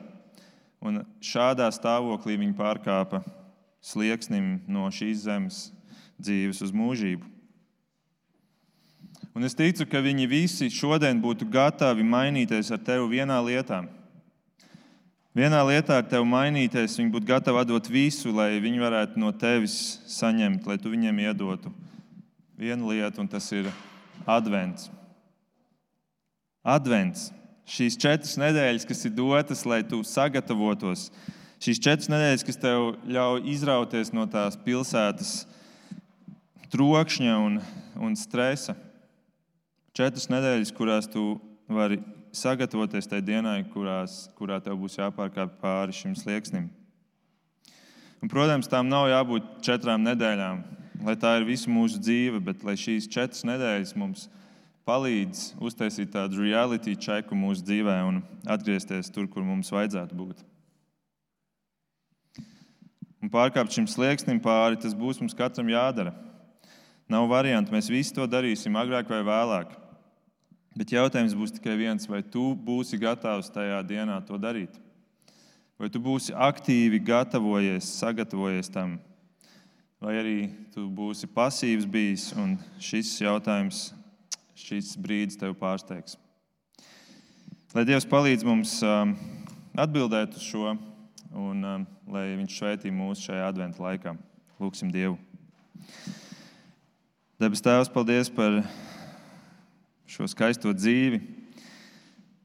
Un 0.82 1.04
šādā 1.22 1.68
stāvoklī 1.74 2.40
viņi 2.42 2.58
pārkāpa 2.58 3.22
slieksnim 3.86 4.60
no 4.68 4.88
šīs 4.94 5.28
zemes 5.28 5.62
dzīves 6.22 6.62
uz 6.66 6.74
mūžību. 6.74 7.28
Un 9.38 9.48
es 9.48 9.56
ticu, 9.56 9.86
ka 9.88 10.02
viņi 10.04 10.28
visi 10.28 10.68
šodien 10.74 11.22
būtu 11.22 11.48
gatavi 11.48 12.04
mainīties 12.04 12.74
ar 12.74 12.82
tevi 12.84 13.08
vienā 13.16 13.40
lietā 13.46 13.86
Vienā 15.32 15.62
lietā 15.64 16.02
ar 16.02 16.08
tevi 16.12 16.28
mainīties, 16.28 16.98
viņi 17.00 17.14
būtu 17.14 17.30
gatavi 17.30 17.62
dot 17.70 17.88
visu, 17.88 18.34
lai 18.36 18.58
viņi 18.60 18.82
varētu 18.84 19.22
no 19.22 19.30
tevis 19.32 20.02
saņemt, 20.12 20.66
lai 20.68 20.76
tu 20.76 20.92
viņiem 20.92 21.22
iedotu 21.24 21.72
vienu 22.60 22.92
lietu, 22.92 23.24
un 23.24 23.30
tas 23.32 23.48
ir 23.56 23.70
advents. 24.28 24.90
Advents. 26.68 27.30
Šīs 27.72 27.96
četras 27.96 28.34
nedēļas, 28.42 28.84
kas 28.88 29.06
ir 29.08 29.14
dotas, 29.16 29.62
lai 29.64 29.80
tu 29.88 30.02
sagatavotos, 30.04 31.06
šīs 31.64 31.80
četras 31.80 32.10
nedēļas, 32.12 32.44
kas 32.44 32.60
tev 32.60 32.88
ļauj 33.08 33.46
izrauties 33.54 34.12
no 34.12 34.26
tās 34.28 34.58
pilsētas 34.66 35.46
trokšņa 36.74 37.38
un, 37.46 37.62
un 37.96 38.18
stresa. 38.20 38.76
Četras 39.96 40.28
nedēļas, 40.32 40.74
kurās 40.76 41.08
tu 41.12 41.38
vari 41.72 42.02
sagatavoties 42.36 43.08
tajā 43.08 43.24
dienai, 43.30 43.62
kurās, 43.72 44.26
kurā 44.36 44.60
tev 44.64 44.76
būs 44.82 45.00
jāpārkāpj 45.00 45.56
pāri 45.64 45.96
šim 45.96 46.18
slieksnim. 46.20 46.68
Un, 48.22 48.30
protams, 48.32 48.68
tām 48.72 48.92
nav 48.92 49.08
jābūt 49.14 49.48
četrām 49.66 50.04
nedēļām, 50.06 50.62
lai 51.08 51.16
tā 51.20 51.38
ir 51.40 51.48
visu 51.48 51.72
mūsu 51.72 52.04
dzīve, 52.04 52.44
bet 52.44 52.68
lai 52.68 52.76
šīs 52.80 53.08
četras 53.12 53.48
nedēļas 53.48 53.96
mums 53.96 54.28
palīdz 54.88 55.52
uztaisīt 55.62 56.12
tādu 56.14 56.42
reality 56.42 56.96
čeku 56.98 57.38
mūsu 57.38 57.64
dzīvē 57.66 57.98
un 58.08 58.22
atgriezties 58.50 59.12
tur, 59.14 59.28
kur 59.30 59.46
mums 59.46 59.72
vajadzētu 59.74 60.18
būt. 60.18 60.42
Un 63.22 63.30
pārkāpt 63.30 63.76
šim 63.76 63.86
slieksnim 63.86 64.42
pāri, 64.42 64.80
tas 64.82 64.98
būs 64.98 65.22
mums 65.22 65.38
katram 65.38 65.70
jādara. 65.70 66.16
Nav 67.12 67.28
variantu, 67.30 67.74
mēs 67.76 67.92
visi 67.92 68.16
to 68.16 68.26
darīsim 68.26 68.78
agrāk 68.80 69.10
vai 69.12 69.22
vēlāk. 69.28 69.76
Bet 70.78 70.94
jautājums 70.96 71.36
būs 71.36 71.54
tikai 71.58 71.76
viens, 71.78 72.08
vai 72.08 72.24
tu 72.24 72.54
būsi 72.56 72.98
gatavs 72.98 73.52
tajā 73.52 73.82
dienā 73.86 74.18
to 74.26 74.40
darīt? 74.40 74.80
Vai 75.78 75.90
tu 75.92 76.00
būsi 76.02 76.34
aktīvi 76.34 77.02
gatavojies, 77.04 77.90
sagatavojies 78.00 78.72
tam, 78.72 78.96
vai 80.02 80.16
arī 80.22 80.38
tu 80.74 80.88
būsi 80.88 81.28
pasīvs 81.30 81.88
bijis 81.90 82.30
un 82.38 82.56
šis 82.82 83.12
jautājums, 83.22 83.90
šis 84.58 84.94
brīdis 85.00 85.40
tev 85.40 85.56
pārsteigs? 85.60 86.18
Lai 87.72 87.86
Dievs 87.88 88.08
palīdz 88.10 88.44
mums 88.44 88.74
um, 88.84 89.14
atbildēt 89.80 90.34
uz 90.36 90.44
šo, 90.44 90.74
un 91.32 91.64
um, 91.64 91.86
lai 92.12 92.26
Viņš 92.36 92.58
svētī 92.58 92.92
mūs 92.92 93.22
šajā 93.24 93.46
adventu 93.48 93.84
laikā. 93.86 94.18
Lūksim 94.60 94.92
Dievu. 94.92 95.16
Debes 97.40 97.64
Tēvs, 97.64 97.90
paldies 97.90 98.28
par 98.30 98.60
šo 100.06 100.28
skaisto 100.28 100.74
dzīvi. 100.76 101.22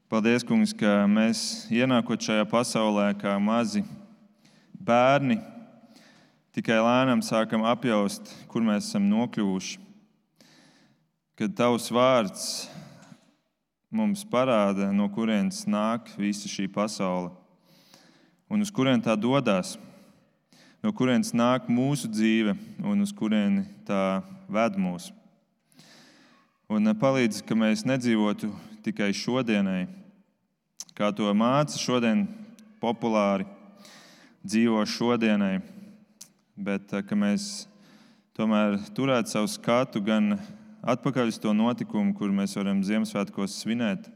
Paldies, 0.07 0.45
Kungs, 0.47 0.71
ka 0.71 1.03
mēs 1.11 1.67
ienākot 1.67 2.23
šajā 2.23 2.45
pasaulē 2.47 3.09
kā 3.19 3.33
mazi 3.43 3.83
bērni, 4.79 5.41
tikai 6.55 6.79
lēnām 6.79 7.19
sākam 7.19 7.67
apjaust, 7.67 8.31
kur 8.47 8.63
mēs 8.63 8.87
esam 8.87 9.11
nokļuvuši. 9.11 9.86
Kad 11.37 11.51
Tavs 11.53 11.91
vārds 11.93 12.45
mums 13.93 14.23
parāda, 14.25 14.87
no 14.89 15.05
kurienes 15.13 15.67
nāk 15.69 16.09
visa 16.17 16.49
šī 16.49 16.65
pasaule 16.73 17.29
un 18.49 18.65
uz 18.65 18.71
kurien 18.73 19.03
tā 19.05 19.13
dodas, 19.13 19.75
no 20.81 20.89
kurienes 20.97 21.35
nāk 21.37 21.69
mūsu 21.69 22.09
dzīve 22.09 22.55
un 22.81 23.05
uz 23.05 23.13
kurieni 23.13 23.67
tā 23.85 24.23
ved 24.49 24.81
mūsu. 24.81 25.13
Un 26.73 26.89
eh, 26.89 26.97
palīdz, 26.97 27.45
ka 27.45 27.53
mēs 27.53 27.85
nedzīvotu 27.85 28.49
tikai 28.89 29.13
šodienai, 29.13 29.85
kā 30.97 31.13
to 31.13 31.29
māca 31.37 31.77
šodien 31.77 32.25
populāri, 32.81 33.45
dzīvo 34.41 34.81
šodienai, 34.89 35.59
bet 36.57 36.97
eh, 36.97 37.05
ka 37.05 37.13
mēs 37.13 37.67
tomēr 38.33 38.81
turētu 38.97 39.37
savu 39.37 39.53
skatu 39.53 40.01
gan 40.01 40.39
atpakaļ 40.87 41.31
uz 41.33 41.37
to 41.43 41.51
notikumu, 41.51 42.13
kur 42.15 42.31
mēs 42.31 42.55
varam 42.55 42.79
Ziemassvētkos 42.85 43.59
svinēt, 43.61 44.07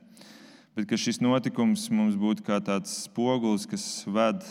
bet 0.78 0.88
ka 0.88 1.00
šis 1.00 1.20
notikums 1.20 1.90
mums 1.92 2.16
būtu 2.20 2.46
kā 2.48 2.62
tāds 2.64 2.94
spogulis, 3.06 3.68
kas 3.68 3.86
ved 4.08 4.46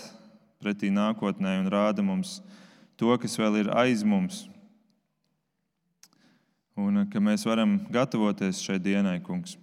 pretī 0.61 0.93
nākotnē 0.93 1.57
un 1.63 1.71
rāda 1.73 2.05
mums 2.05 2.41
to, 3.01 3.09
kas 3.17 3.39
vēl 3.41 3.63
ir 3.63 3.71
aiz 3.73 4.05
mums, 4.05 4.43
un 6.77 7.07
ka 7.09 7.23
mēs 7.25 7.47
varam 7.49 7.79
gatavoties 7.93 8.61
šai 8.61 8.77
dienai, 8.83 9.17
Kungs. 9.25 9.57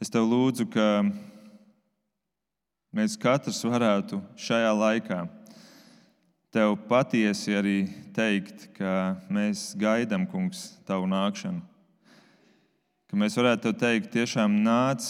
Es 0.00 0.08
tev 0.08 0.24
lūdzu, 0.24 0.64
ka 0.72 1.04
mēs 2.96 3.18
katrs 3.20 3.60
varētu 3.68 4.22
šajā 4.40 4.72
laikā 4.72 5.20
tev 6.50 6.74
patiesi 6.90 7.54
arī 7.54 7.76
teikt, 8.14 8.68
ka 8.76 9.16
mēs 9.30 9.70
gaidām, 9.78 10.26
Kungs, 10.30 10.76
tavu 10.88 11.06
nākšanu. 11.10 11.62
Ka 13.10 13.18
mēs 13.18 13.38
varētu 13.38 13.68
tev 13.68 13.78
teikt, 13.80 14.12
tiešām 14.14 14.60
nāc 14.64 15.06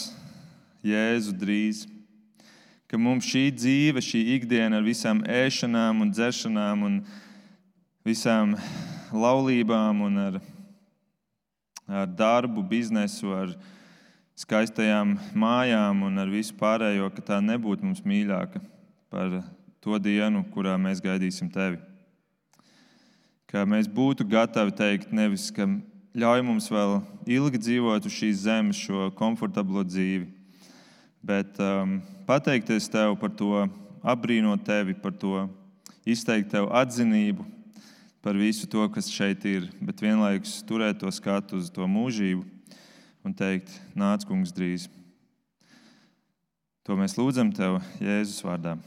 Jēzu 0.84 1.34
drīz. 1.36 1.82
Ka 2.88 2.98
mums 2.98 3.28
šī 3.28 3.50
dzīve, 3.54 4.02
šī 4.02 4.22
ikdiena 4.36 4.80
ar 4.80 4.86
visām 4.86 5.20
ēšanām 5.24 6.00
un 6.04 6.12
dzeršanām 6.12 6.86
un 6.86 7.02
visām 8.06 8.56
laulībām 9.12 10.00
un 10.06 10.24
ar 10.28 10.40
ar 11.90 12.06
darbu, 12.06 12.62
biznesu, 12.62 13.32
ar 13.34 13.54
skaistajām 14.38 15.16
mājām 15.34 16.04
un 16.06 16.22
ar 16.22 16.30
visu 16.30 16.54
pārējo, 16.58 17.10
ka 17.16 17.24
tā 17.32 17.40
nebūtu 17.42 17.84
mums 17.86 18.04
mīļāka 18.06 18.62
par 19.10 19.40
to 19.80 19.98
dienu, 19.98 20.42
kurā 20.52 20.76
mēs 20.80 21.00
gaidīsim 21.02 21.48
tevi. 21.52 21.80
Ka 23.50 23.64
mēs 23.66 23.88
būtu 23.90 24.26
gatavi 24.28 24.74
teikt, 24.76 25.12
nevis 25.12 25.48
ka 25.54 25.66
ļauj 26.14 26.42
mums 26.46 26.68
vēl 26.70 27.00
ilgi 27.26 27.60
dzīvot 27.64 28.06
uz 28.06 28.14
šīs 28.14 28.44
zemes, 28.44 28.78
šo 28.78 29.08
komfortablo 29.18 29.82
dzīvi, 29.86 30.28
bet 31.24 31.58
um, 31.62 31.98
pateikties 32.28 32.90
tev 32.92 33.16
par 33.20 33.32
to, 33.34 33.66
apbrīnot 34.00 34.62
tevi 34.64 34.94
par 34.94 35.16
to, 35.16 35.48
izteikt 36.08 36.52
tev 36.54 36.70
atzinību 36.72 37.44
par 38.20 38.36
visu 38.36 38.68
to, 38.68 38.84
kas 38.92 39.08
šeit 39.08 39.44
ir, 39.48 39.68
bet 39.80 40.02
vienlaikus 40.04 40.60
turēt 40.68 41.00
to 41.00 41.10
skatu 41.12 41.56
uz 41.60 41.72
to 41.72 41.88
mūžību 41.88 42.44
un 43.24 43.36
teikt, 43.36 43.72
nāc, 43.96 44.24
kungs, 44.28 44.52
drīz. 44.52 44.88
To 46.84 46.96
mēs 46.96 47.16
lūdzam 47.20 47.52
Tev 47.56 47.80
Jēzus 48.00 48.40
vārdā. 48.44 48.78